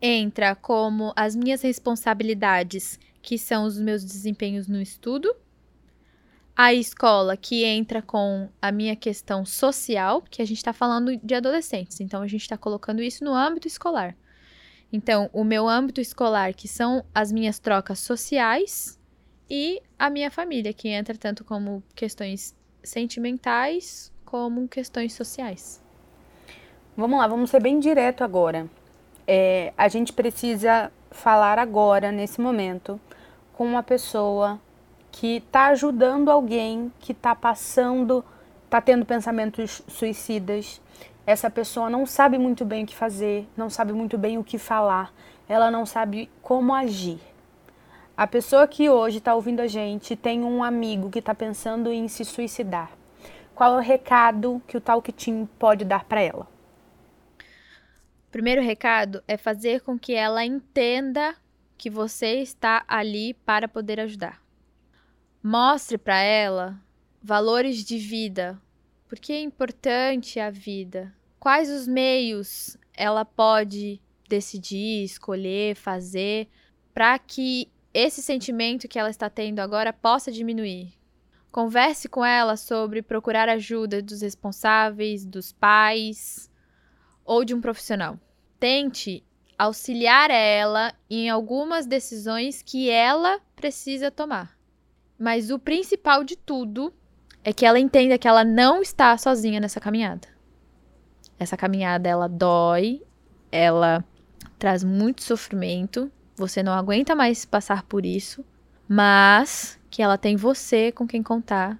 entra 0.00 0.54
como 0.54 1.12
as 1.16 1.34
minhas 1.34 1.62
responsabilidades, 1.62 2.98
que 3.20 3.36
são 3.36 3.64
os 3.64 3.78
meus 3.78 4.04
desempenhos 4.04 4.68
no 4.68 4.80
estudo, 4.80 5.34
a 6.56 6.74
escola, 6.74 7.36
que 7.36 7.64
entra 7.64 8.02
com 8.02 8.48
a 8.60 8.72
minha 8.72 8.96
questão 8.96 9.44
social, 9.44 10.22
que 10.22 10.42
a 10.42 10.44
gente 10.44 10.56
está 10.56 10.72
falando 10.72 11.16
de 11.16 11.34
adolescentes, 11.34 12.00
então 12.00 12.20
a 12.20 12.26
gente 12.26 12.42
está 12.42 12.56
colocando 12.56 13.02
isso 13.02 13.24
no 13.24 13.32
âmbito 13.32 13.68
escolar. 13.68 14.16
Então, 14.92 15.28
o 15.32 15.44
meu 15.44 15.68
âmbito 15.68 16.00
escolar, 16.00 16.54
que 16.54 16.66
são 16.66 17.04
as 17.14 17.30
minhas 17.30 17.58
trocas 17.58 17.98
sociais, 18.00 18.98
e 19.50 19.80
a 19.98 20.10
minha 20.10 20.30
família, 20.30 20.72
que 20.72 20.88
entra 20.88 21.16
tanto 21.16 21.44
como 21.44 21.82
questões 21.94 22.54
sentimentais 22.82 24.12
como 24.24 24.68
questões 24.68 25.14
sociais. 25.14 25.82
Vamos 26.96 27.18
lá, 27.18 27.26
vamos 27.26 27.50
ser 27.50 27.62
bem 27.62 27.78
direto 27.78 28.22
agora 28.22 28.68
é, 29.28 29.74
a 29.76 29.88
gente 29.88 30.10
precisa 30.10 30.90
falar 31.10 31.58
agora, 31.58 32.10
nesse 32.10 32.40
momento, 32.40 32.98
com 33.52 33.66
uma 33.66 33.82
pessoa 33.82 34.58
que 35.12 35.36
está 35.36 35.66
ajudando 35.66 36.30
alguém 36.30 36.90
que 36.98 37.12
está 37.12 37.34
passando, 37.34 38.24
está 38.64 38.80
tendo 38.80 39.04
pensamentos 39.04 39.82
suicidas. 39.86 40.80
Essa 41.26 41.50
pessoa 41.50 41.90
não 41.90 42.06
sabe 42.06 42.38
muito 42.38 42.64
bem 42.64 42.84
o 42.84 42.86
que 42.86 42.96
fazer, 42.96 43.46
não 43.54 43.68
sabe 43.68 43.92
muito 43.92 44.16
bem 44.16 44.38
o 44.38 44.44
que 44.44 44.56
falar, 44.56 45.12
ela 45.46 45.70
não 45.70 45.84
sabe 45.84 46.30
como 46.40 46.74
agir. 46.74 47.20
A 48.16 48.26
pessoa 48.26 48.66
que 48.66 48.88
hoje 48.88 49.18
está 49.18 49.34
ouvindo 49.34 49.60
a 49.60 49.66
gente 49.66 50.16
tem 50.16 50.42
um 50.42 50.64
amigo 50.64 51.10
que 51.10 51.18
está 51.18 51.34
pensando 51.34 51.92
em 51.92 52.08
se 52.08 52.24
suicidar. 52.24 52.90
Qual 53.54 53.74
é 53.74 53.76
o 53.76 53.80
recado 53.80 54.62
que 54.66 54.76
o 54.76 54.80
Talk 54.80 55.12
Team 55.12 55.46
pode 55.58 55.84
dar 55.84 56.04
para 56.04 56.22
ela? 56.22 56.57
Primeiro 58.30 58.62
recado 58.62 59.22
é 59.26 59.36
fazer 59.36 59.80
com 59.80 59.98
que 59.98 60.14
ela 60.14 60.44
entenda 60.44 61.34
que 61.76 61.88
você 61.88 62.40
está 62.40 62.84
ali 62.88 63.34
para 63.34 63.68
poder 63.68 64.00
ajudar. 64.00 64.42
Mostre 65.42 65.96
para 65.96 66.20
ela 66.20 66.80
valores 67.22 67.84
de 67.84 67.98
vida, 67.98 68.60
porque 69.08 69.32
é 69.32 69.40
importante 69.40 70.40
a 70.40 70.50
vida. 70.50 71.14
Quais 71.38 71.70
os 71.70 71.86
meios 71.86 72.76
ela 72.94 73.24
pode 73.24 74.00
decidir, 74.28 75.04
escolher, 75.04 75.74
fazer 75.76 76.48
para 76.92 77.18
que 77.18 77.68
esse 77.94 78.20
sentimento 78.20 78.88
que 78.88 78.98
ela 78.98 79.08
está 79.08 79.30
tendo 79.30 79.60
agora 79.60 79.92
possa 79.92 80.30
diminuir. 80.30 80.92
Converse 81.50 82.08
com 82.08 82.24
ela 82.24 82.56
sobre 82.56 83.02
procurar 83.02 83.48
ajuda 83.48 84.02
dos 84.02 84.20
responsáveis, 84.20 85.24
dos 85.24 85.52
pais, 85.52 86.47
ou 87.28 87.44
de 87.44 87.54
um 87.54 87.60
profissional. 87.60 88.18
Tente 88.58 89.22
auxiliar 89.58 90.30
ela 90.30 90.94
em 91.10 91.28
algumas 91.28 91.84
decisões 91.84 92.62
que 92.62 92.88
ela 92.88 93.38
precisa 93.54 94.10
tomar. 94.10 94.56
Mas 95.18 95.50
o 95.50 95.58
principal 95.58 96.24
de 96.24 96.36
tudo 96.36 96.92
é 97.44 97.52
que 97.52 97.66
ela 97.66 97.78
entenda 97.78 98.16
que 98.16 98.26
ela 98.26 98.44
não 98.44 98.80
está 98.80 99.16
sozinha 99.18 99.60
nessa 99.60 99.78
caminhada. 99.78 100.26
Essa 101.38 101.56
caminhada 101.56 102.08
ela 102.08 102.28
dói, 102.28 103.02
ela 103.52 104.02
traz 104.58 104.82
muito 104.82 105.22
sofrimento, 105.22 106.10
você 106.34 106.62
não 106.62 106.72
aguenta 106.72 107.14
mais 107.14 107.44
passar 107.44 107.82
por 107.82 108.06
isso, 108.06 108.42
mas 108.88 109.78
que 109.90 110.02
ela 110.02 110.16
tem 110.16 110.34
você 110.34 110.90
com 110.90 111.06
quem 111.06 111.22
contar, 111.22 111.78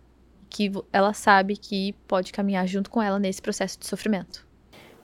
que 0.51 0.71
ela 0.93 1.15
sabe 1.15 1.57
que 1.57 1.95
pode 2.07 2.33
caminhar 2.33 2.67
junto 2.67 2.91
com 2.91 3.03
ela 3.03 3.19
nesse 3.19 3.41
processo 3.41 3.79
de 3.79 3.87
sofrimento. 3.87 4.48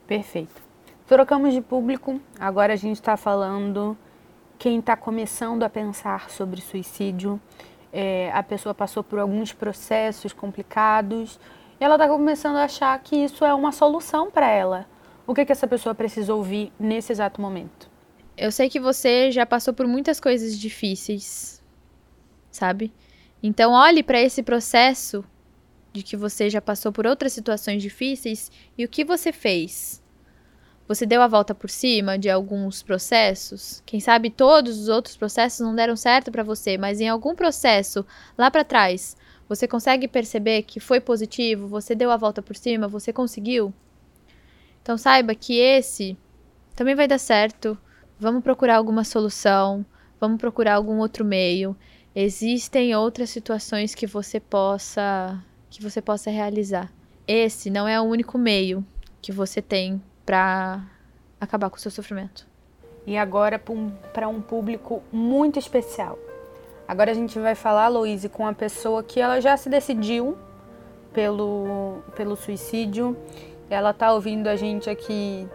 Perfeito. 0.07 0.63
Trocamos 1.07 1.53
de 1.53 1.61
público, 1.61 2.21
agora 2.39 2.73
a 2.73 2.77
gente 2.77 2.97
está 2.97 3.17
falando 3.17 3.97
quem 4.59 4.79
está 4.79 4.97
começando 4.97 5.63
a 5.63 5.69
pensar 5.69 6.31
sobre 6.31 6.61
suicídio. 6.61 7.41
É, 7.93 8.31
a 8.33 8.43
pessoa 8.43 8.75
passou 8.75 9.05
por 9.05 9.19
alguns 9.19 9.53
processos 9.53 10.33
complicados 10.33 11.39
e 11.81 11.85
ela 11.85 11.95
está 11.95 12.09
começando 12.09 12.57
a 12.57 12.65
achar 12.65 12.99
que 13.01 13.17
isso 13.17 13.45
é 13.45 13.55
uma 13.55 13.73
solução 13.73 14.31
para 14.31 14.49
ela. 14.49 14.87
O 15.27 15.35
que, 15.35 15.45
que 15.45 15.53
essa 15.53 15.67
pessoa 15.67 15.95
precisa 15.95 16.35
ouvir 16.35 16.73
nesse 16.79 17.13
exato 17.13 17.41
momento? 17.41 17.91
Eu 18.37 18.51
sei 18.51 18.69
que 18.69 18.81
você 18.81 19.31
já 19.31 19.47
passou 19.47 19.73
por 19.73 19.87
muitas 19.87 20.19
coisas 20.19 20.59
difíceis, 20.59 21.63
sabe? 22.51 22.93
Então 23.43 23.73
olhe 23.73 24.03
para 24.03 24.21
esse 24.21 24.43
processo 24.43 25.25
de 25.95 26.03
que 26.03 26.17
você 26.17 26.51
já 26.51 26.61
passou 26.61 26.93
por 26.93 27.07
outras 27.07 27.33
situações 27.33 27.83
difíceis 27.83 28.53
e 28.77 28.85
o 28.85 28.89
que 28.89 29.05
você 29.05 29.33
fez 29.33 30.05
você 30.87 31.07
deu 31.07 31.23
a 31.23 31.27
volta 31.27 31.55
por 31.55 31.71
cima 31.71 32.19
de 32.19 32.29
alguns 32.29 32.83
processos? 32.83 33.83
Quem 33.87 34.01
sabe 34.01 34.29
todos 34.29 34.79
os 34.79 34.89
outros 34.89 35.17
processos 35.17 35.61
não 35.61 35.75
deram 35.75 35.97
certo 35.97 36.31
para 36.31 36.43
você, 36.43 36.77
mas 36.77 37.01
em 37.01 37.09
algum 37.09 37.35
processo 37.35 38.05
lá 38.37 38.51
para 38.51 38.65
trás, 38.65 39.17
você 39.49 39.67
consegue 39.67 40.07
perceber 40.07 40.63
que 40.63 40.81
foi 40.81 41.01
positivo, 41.01 41.67
você 41.67 41.95
deu 41.95 42.11
a 42.11 42.19
volta 42.19 42.43
por 42.43 42.55
cima, 42.55 42.87
você 42.87 43.15
conseguiu? 43.15 43.73
Então 44.83 44.99
saiba 44.99 45.35
que 45.35 45.59
esse 45.59 46.19
também 46.77 46.95
vai 46.95 47.09
dar 47.09 47.19
certo. 47.19 47.79
Vamos 48.21 48.45
procurar 48.45 48.77
alguma 48.77 49.05
solução, 49.05 49.87
vamos 50.21 50.39
procurar 50.39 50.75
algum 50.75 50.99
outro 50.99 51.25
meio. 51.25 51.75
Existem 52.15 52.95
outras 52.95 53.31
situações 53.31 53.95
que 53.95 54.07
você 54.07 54.39
possa 54.39 55.43
que 55.75 55.83
você 55.83 56.01
possa 56.01 56.31
realizar. 56.31 56.89
Esse 57.27 57.69
não 57.69 57.89
é 57.89 58.01
o 58.01 58.05
único 58.05 58.39
meio 58.39 58.87
que 59.21 59.33
você 59.33 59.61
tem 59.61 60.01
para 60.25 60.85
acabar 61.41 61.69
com 61.69 61.77
o 61.77 61.81
seu 61.81 61.91
sofrimento. 61.91 62.47
E 63.05 63.17
agora 63.17 63.61
para 64.13 64.29
um, 64.29 64.41
público 64.41 65.03
muito 65.11 65.59
especial. 65.59 66.17
Agora 66.87 67.11
a 67.11 67.15
gente 67.15 67.39
vai 67.41 67.57
falar, 67.57 67.89
Louise, 67.89 68.29
com 68.29 68.47
a 68.47 68.53
pessoa 68.53 69.03
que 69.03 69.21
ela 69.21 69.41
já 69.41 69.57
se 69.57 69.69
decidiu 69.69 70.39
pelo, 71.13 71.99
pelo 72.15 72.37
suicídio. 72.37 73.17
Ela 73.69 73.93
tá 73.93 74.13
ouvindo 74.13 74.47
a 74.47 74.55
gente 74.55 74.89
aqui 74.89 75.49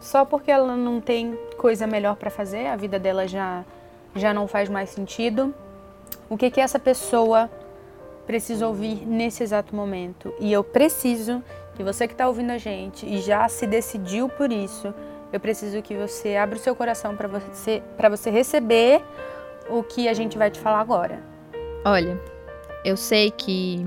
só 0.00 0.24
porque 0.24 0.50
ela 0.50 0.76
não 0.76 1.00
tem 1.00 1.38
coisa 1.56 1.86
melhor 1.86 2.16
para 2.16 2.30
fazer, 2.30 2.66
a 2.66 2.74
vida 2.74 2.98
dela 2.98 3.28
já, 3.28 3.64
já 4.16 4.34
não 4.34 4.48
faz 4.48 4.68
mais 4.68 4.90
sentido. 4.90 5.54
O 6.28 6.36
que 6.36 6.50
que 6.50 6.60
essa 6.60 6.80
pessoa 6.80 7.48
precisa 8.26 8.66
ouvir 8.66 9.06
nesse 9.06 9.42
exato 9.42 9.74
momento? 9.74 10.32
E 10.38 10.52
eu 10.52 10.62
preciso 10.62 11.42
que 11.74 11.82
você 11.82 12.06
que 12.06 12.14
está 12.14 12.28
ouvindo 12.28 12.50
a 12.50 12.58
gente 12.58 13.06
e 13.06 13.20
já 13.20 13.48
se 13.48 13.66
decidiu 13.66 14.28
por 14.28 14.52
isso, 14.52 14.94
eu 15.32 15.40
preciso 15.40 15.80
que 15.80 15.96
você 15.96 16.36
abra 16.36 16.56
o 16.56 16.58
seu 16.58 16.76
coração 16.76 17.16
para 17.16 17.26
você, 17.26 17.82
você 18.10 18.30
receber 18.30 19.02
o 19.68 19.82
que 19.82 20.08
a 20.08 20.12
gente 20.12 20.36
vai 20.36 20.50
te 20.50 20.60
falar 20.60 20.80
agora. 20.80 21.22
Olha, 21.84 22.20
eu 22.84 22.96
sei 22.96 23.30
que 23.30 23.86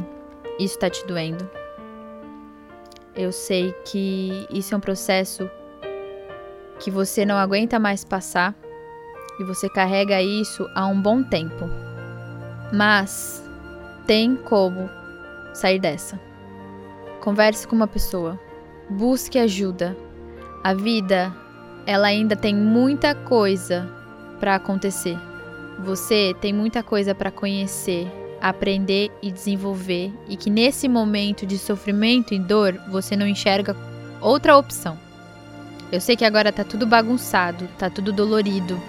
isso 0.60 0.76
está 0.76 0.90
te 0.90 1.06
doendo. 1.06 1.48
Eu 3.16 3.32
sei 3.32 3.74
que 3.86 4.48
isso 4.50 4.74
é 4.74 4.78
um 4.78 4.82
processo 4.82 5.50
que 6.80 6.92
você 6.92 7.26
não 7.26 7.38
aguenta 7.38 7.80
mais 7.80 8.04
passar 8.04 8.54
e 9.40 9.44
você 9.44 9.70
carrega 9.70 10.22
isso 10.22 10.68
há 10.74 10.86
um 10.88 11.00
bom 11.00 11.24
tempo. 11.24 11.70
Mas 12.74 13.45
tem 14.06 14.36
como 14.36 14.90
sair 15.54 15.80
dessa. 15.80 16.20
Converse 17.22 17.68
com 17.68 17.76
uma 17.76 17.88
pessoa, 17.88 18.40
busque 18.90 19.40
ajuda. 19.40 19.98
A 20.64 20.74
vida, 20.74 21.34
ela 21.86 22.08
ainda 22.08 22.36
tem 22.36 22.56
muita 22.56 23.16
coisa 23.16 23.90
para 24.40 24.56
acontecer. 24.56 25.18
Você 25.80 26.36
tem 26.40 26.54
muita 26.54 26.84
coisa 26.84 27.14
para 27.14 27.32
conhecer, 27.32 28.08
aprender 28.42 29.12
e 29.22 29.32
desenvolver, 29.32 30.14
e 30.28 30.38
que 30.38 30.50
nesse 30.50 30.88
momento 30.88 31.46
de 31.46 31.58
sofrimento 31.58 32.34
e 32.34 32.40
dor 32.40 32.80
você 32.90 33.16
não 33.16 33.28
enxerga 33.28 33.76
outra 34.22 34.58
opção. 34.58 34.98
Eu 35.92 36.02
sei 36.02 36.16
que 36.16 36.26
agora 36.26 36.52
tá 36.52 36.64
tudo 36.64 36.86
bagunçado, 36.86 37.68
tá 37.78 37.90
tudo 37.90 38.12
dolorido, 38.12 38.80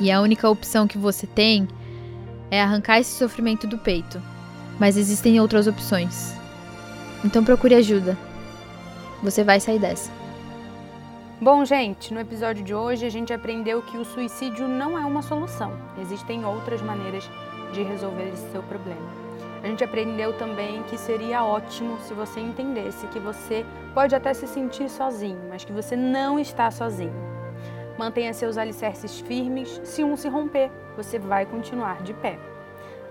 e 0.00 0.10
a 0.10 0.20
única 0.20 0.48
opção 0.48 0.86
que 0.86 0.98
você 0.98 1.26
tem 1.26 1.68
é 2.50 2.60
arrancar 2.60 3.00
esse 3.00 3.16
sofrimento 3.18 3.66
do 3.66 3.78
peito. 3.78 4.20
Mas 4.78 4.96
existem 4.96 5.40
outras 5.40 5.66
opções. 5.66 6.34
Então 7.24 7.44
procure 7.44 7.74
ajuda. 7.74 8.16
Você 9.22 9.42
vai 9.42 9.60
sair 9.60 9.78
dessa. 9.78 10.10
Bom, 11.40 11.64
gente, 11.64 12.12
no 12.12 12.20
episódio 12.20 12.62
de 12.62 12.74
hoje 12.74 13.04
a 13.04 13.10
gente 13.10 13.32
aprendeu 13.32 13.82
que 13.82 13.96
o 13.96 14.04
suicídio 14.04 14.68
não 14.68 14.98
é 14.98 15.04
uma 15.04 15.22
solução. 15.22 15.72
Existem 16.00 16.44
outras 16.44 16.80
maneiras 16.80 17.28
de 17.72 17.82
resolver 17.82 18.28
esse 18.28 18.50
seu 18.50 18.62
problema. 18.62 19.24
A 19.62 19.66
gente 19.66 19.82
aprendeu 19.82 20.32
também 20.34 20.82
que 20.84 20.98
seria 20.98 21.42
ótimo 21.42 21.98
se 22.00 22.12
você 22.12 22.38
entendesse 22.38 23.06
que 23.06 23.18
você 23.18 23.64
pode 23.94 24.14
até 24.14 24.34
se 24.34 24.46
sentir 24.46 24.90
sozinho, 24.90 25.40
mas 25.48 25.64
que 25.64 25.72
você 25.72 25.96
não 25.96 26.38
está 26.38 26.70
sozinho. 26.70 27.14
Mantenha 27.98 28.34
seus 28.34 28.58
alicerces 28.58 29.20
firmes. 29.20 29.80
Se 29.84 30.04
um 30.04 30.16
se 30.16 30.28
romper, 30.28 30.70
você 30.96 31.18
vai 31.18 31.46
continuar 31.46 32.02
de 32.02 32.12
pé. 32.12 32.38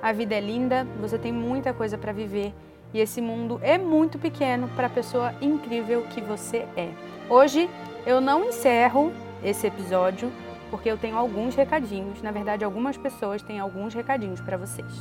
A 0.03 0.11
vida 0.11 0.35
é 0.35 0.41
linda, 0.41 0.85
você 0.99 1.17
tem 1.17 1.31
muita 1.31 1.71
coisa 1.71 1.97
para 1.97 2.11
viver 2.11 2.53
e 2.93 2.99
esse 2.99 3.21
mundo 3.21 3.57
é 3.63 3.77
muito 3.77 4.19
pequeno 4.19 4.67
para 4.75 4.87
a 4.87 4.89
pessoa 4.89 5.33
incrível 5.41 6.01
que 6.13 6.19
você 6.19 6.65
é. 6.75 6.89
Hoje 7.29 7.69
eu 8.05 8.19
não 8.19 8.49
encerro 8.49 9.13
esse 9.41 9.65
episódio 9.65 10.29
porque 10.69 10.91
eu 10.91 10.97
tenho 10.97 11.15
alguns 11.15 11.55
recadinhos. 11.55 12.21
Na 12.21 12.31
verdade, 12.31 12.65
algumas 12.65 12.97
pessoas 12.97 13.41
têm 13.41 13.59
alguns 13.59 13.93
recadinhos 13.93 14.41
para 14.41 14.57
vocês. 14.57 14.91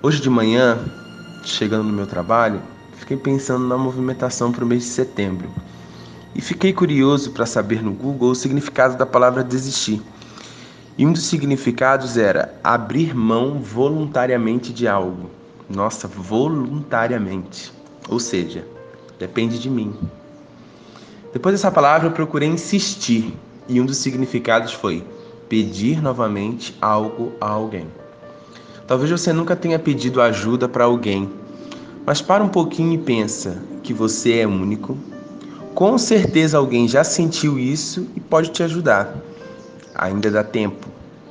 Hoje 0.00 0.22
de 0.22 0.30
manhã, 0.30 0.78
chegando 1.42 1.82
no 1.82 1.92
meu 1.92 2.06
trabalho, 2.06 2.62
fiquei 2.98 3.16
pensando 3.16 3.66
na 3.66 3.76
movimentação 3.76 4.52
para 4.52 4.62
o 4.62 4.68
mês 4.68 4.84
de 4.84 4.90
setembro 4.90 5.50
e 6.32 6.40
fiquei 6.40 6.72
curioso 6.72 7.32
para 7.32 7.44
saber 7.44 7.82
no 7.82 7.90
Google 7.90 8.30
o 8.30 8.36
significado 8.36 8.96
da 8.96 9.04
palavra 9.04 9.42
desistir. 9.42 10.00
E 10.98 11.04
um 11.04 11.12
dos 11.12 11.24
significados 11.24 12.16
era 12.16 12.54
abrir 12.64 13.14
mão 13.14 13.60
voluntariamente 13.60 14.72
de 14.72 14.88
algo. 14.88 15.30
Nossa, 15.68 16.08
voluntariamente. 16.08 17.72
Ou 18.08 18.18
seja, 18.18 18.66
depende 19.18 19.58
de 19.58 19.68
mim. 19.68 19.94
Depois 21.32 21.54
dessa 21.54 21.70
palavra, 21.70 22.08
eu 22.08 22.12
procurei 22.12 22.48
insistir, 22.48 23.34
e 23.68 23.78
um 23.78 23.84
dos 23.84 23.98
significados 23.98 24.72
foi 24.72 25.04
pedir 25.50 26.00
novamente 26.00 26.74
algo 26.80 27.32
a 27.40 27.48
alguém. 27.48 27.86
Talvez 28.86 29.10
você 29.10 29.32
nunca 29.32 29.54
tenha 29.54 29.78
pedido 29.78 30.22
ajuda 30.22 30.68
para 30.68 30.84
alguém, 30.84 31.28
mas 32.06 32.22
para 32.22 32.42
um 32.42 32.48
pouquinho 32.48 32.94
e 32.94 32.98
pensa 32.98 33.60
que 33.82 33.92
você 33.92 34.38
é 34.38 34.46
único. 34.46 34.96
Com 35.74 35.98
certeza 35.98 36.56
alguém 36.56 36.88
já 36.88 37.04
sentiu 37.04 37.58
isso 37.58 38.08
e 38.16 38.20
pode 38.20 38.50
te 38.50 38.62
ajudar. 38.62 39.14
Ainda 39.98 40.30
dá 40.30 40.44
tempo. 40.44 40.88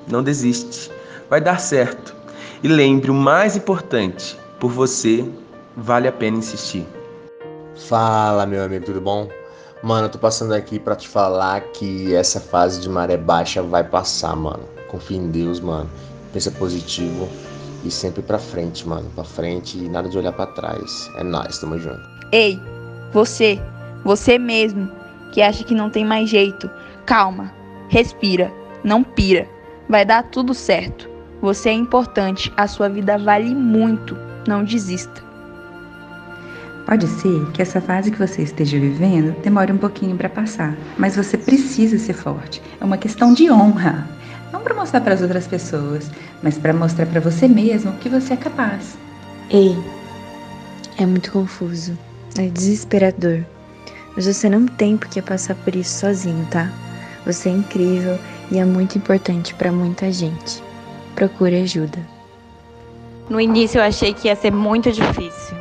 Não 0.08 0.24
desiste. 0.24 0.92
Vai 1.30 1.42
dar 1.42 1.60
certo. 1.60 2.16
E 2.64 2.68
lembre 2.68 3.12
o 3.12 3.14
mais 3.14 3.56
importante: 3.56 4.38
por 4.60 4.72
você 4.72 5.28
vale 5.76 6.08
a 6.08 6.12
pena 6.12 6.38
insistir. 6.38 6.86
Fala, 7.88 8.46
meu 8.46 8.64
amigo, 8.64 8.86
tudo 8.86 9.02
bom? 9.02 9.30
Mano, 9.84 10.08
eu 10.08 10.12
tô 10.12 10.18
passando 10.18 10.54
aqui 10.54 10.80
para 10.80 10.96
te 10.96 11.08
falar 11.08 11.62
que 11.62 12.16
essa 12.16 12.40
fase 12.40 12.80
de 12.80 12.90
maré 12.90 13.18
baixa 13.18 13.62
vai 13.62 13.84
passar, 13.84 14.36
mano. 14.36 14.64
Confia 14.88 15.18
em 15.18 15.30
Deus, 15.30 15.60
mano. 15.60 15.90
Pensa 16.34 16.50
positivo 16.52 17.30
e 17.84 17.92
sempre 17.92 18.22
pra 18.22 18.40
frente, 18.40 18.88
mano. 18.88 19.10
Pra 19.14 19.24
frente 19.24 19.78
e 19.78 19.90
nada 19.90 20.10
de 20.10 20.18
olhar 20.18 20.32
para 20.32 20.48
trás. 20.48 21.12
É 21.18 21.24
nóis, 21.24 21.60
tamo 21.60 21.78
junto. 21.78 22.02
Ei, 22.32 22.60
você, 23.12 23.62
você 24.04 24.40
mesmo, 24.40 24.90
que 25.32 25.42
acha 25.42 25.64
que 25.64 25.76
não 25.76 25.90
tem 25.90 26.04
mais 26.04 26.30
jeito. 26.30 26.70
Calma, 27.06 27.52
respira, 27.90 28.52
não 28.84 29.04
pira. 29.04 29.48
Vai 29.88 30.06
dar 30.06 30.24
tudo 30.24 30.54
certo. 30.54 31.10
Você 31.42 31.70
é 31.70 31.74
importante, 31.74 32.52
a 32.58 32.68
sua 32.68 32.90
vida 32.90 33.18
vale 33.18 33.54
muito. 33.54 34.18
Não 34.48 34.64
desista. 34.64 35.24
Pode 36.86 37.08
ser 37.08 37.52
que 37.52 37.62
essa 37.62 37.82
fase 37.82 38.12
que 38.12 38.20
você 38.20 38.44
esteja 38.44 38.80
vivendo 38.80 39.36
demore 39.42 39.72
um 39.72 39.78
pouquinho 39.78 40.16
para 40.16 40.30
passar, 40.30 40.78
mas 40.98 41.16
você 41.16 41.36
precisa 41.36 41.98
ser 41.98 42.14
forte. 42.14 42.62
É 42.80 42.86
uma 42.86 42.98
questão 42.98 43.34
de 43.34 43.50
honra. 43.50 44.08
Não 44.54 44.62
para 44.62 44.76
mostrar 44.76 45.02
para 45.02 45.16
as 45.16 45.22
outras 45.22 45.48
pessoas, 45.48 46.12
mas 46.44 46.58
para 46.60 46.74
mostrar 46.74 47.08
para 47.08 47.20
você 47.20 47.48
mesmo 47.48 47.92
que 47.94 48.08
você 48.08 48.34
é 48.34 48.38
capaz. 48.38 48.96
Ei, 49.50 49.76
é 50.98 51.06
muito 51.06 51.32
confuso, 51.32 51.98
é 52.38 52.48
desesperador. 52.48 53.44
Mas 54.16 54.28
você 54.28 54.48
não 54.48 54.68
tem 54.68 54.96
por 54.96 55.10
que 55.10 55.22
passar 55.22 55.56
por 55.56 55.76
isso 55.76 56.00
sozinho, 56.00 56.48
tá? 56.52 56.72
Você 57.26 57.50
é 57.50 57.54
incrível 57.54 58.20
e 58.52 58.58
é 58.58 58.66
muito 58.66 58.98
importante 58.98 59.54
para 59.56 59.72
muita 59.72 60.12
gente. 60.12 60.64
Procure 61.16 61.62
ajuda. 61.62 62.00
No 63.30 63.42
início 63.42 63.80
eu 63.80 63.84
achei 63.84 64.14
que 64.14 64.28
ia 64.28 64.36
ser 64.36 64.52
muito 64.52 64.92
difícil 64.92 65.58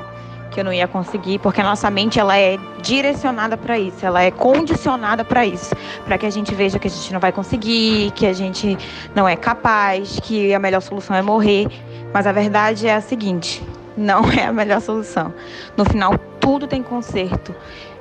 que 0.54 0.60
eu 0.60 0.64
não 0.64 0.72
ia 0.72 0.86
conseguir, 0.86 1.40
porque 1.40 1.60
a 1.60 1.64
nossa 1.64 1.90
mente 1.90 2.20
ela 2.20 2.38
é 2.38 2.56
direcionada 2.80 3.56
para 3.56 3.76
isso, 3.76 4.06
ela 4.06 4.22
é 4.22 4.30
condicionada 4.30 5.24
para 5.24 5.44
isso, 5.44 5.74
para 6.04 6.16
que 6.16 6.24
a 6.24 6.30
gente 6.30 6.54
veja 6.54 6.78
que 6.78 6.86
a 6.86 6.90
gente 6.90 7.12
não 7.12 7.18
vai 7.18 7.32
conseguir, 7.32 8.12
que 8.12 8.24
a 8.24 8.32
gente 8.32 8.78
não 9.14 9.28
é 9.28 9.34
capaz, 9.34 10.20
que 10.22 10.54
a 10.54 10.58
melhor 10.60 10.80
solução 10.80 11.16
é 11.16 11.22
morrer. 11.22 11.66
Mas 12.12 12.24
a 12.26 12.32
verdade 12.32 12.86
é 12.86 12.94
a 12.94 13.00
seguinte: 13.00 13.60
não 13.96 14.30
é 14.30 14.44
a 14.44 14.52
melhor 14.52 14.80
solução. 14.80 15.34
No 15.76 15.84
final, 15.84 16.16
tudo 16.38 16.68
tem 16.68 16.82
conserto. 16.82 17.52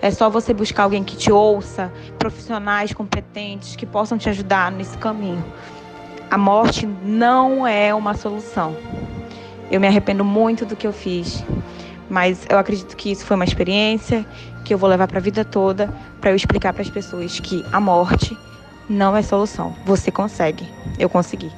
É 0.04 0.12
só 0.12 0.30
você 0.30 0.54
buscar 0.54 0.84
alguém 0.84 1.02
que 1.02 1.16
te 1.16 1.32
ouça, 1.32 1.90
profissionais 2.20 2.92
competentes 2.92 3.78
que 3.78 3.86
possam 3.86 4.18
te 4.18 4.28
ajudar 4.28 4.70
nesse 4.70 4.98
caminho. 4.98 5.42
A 6.30 6.38
morte 6.38 6.86
não 6.86 7.66
é 7.66 7.96
uma 7.96 8.14
solução. 8.14 8.76
Eu 9.72 9.80
me 9.80 9.88
arrependo 9.88 10.26
muito 10.26 10.66
do 10.66 10.76
que 10.76 10.86
eu 10.86 10.92
fiz. 10.92 11.42
Mas 12.10 12.46
eu 12.50 12.58
acredito 12.58 12.98
que 12.98 13.14
isso 13.14 13.26
foi 13.26 13.36
uma 13.36 13.46
experiência 13.46 14.26
que 14.66 14.74
eu 14.74 14.78
vou 14.78 14.90
levar 14.90 15.08
para 15.08 15.20
a 15.20 15.22
vida 15.22 15.46
toda 15.46 15.88
para 16.20 16.32
eu 16.32 16.36
explicar 16.36 16.74
para 16.74 16.82
as 16.82 16.90
pessoas 16.90 17.40
que 17.40 17.66
a 17.72 17.80
morte 17.80 18.38
não 18.90 19.16
é 19.16 19.22
solução. 19.22 19.74
Você 19.86 20.12
consegue. 20.12 20.68
Eu 21.00 21.08
consegui. 21.08 21.50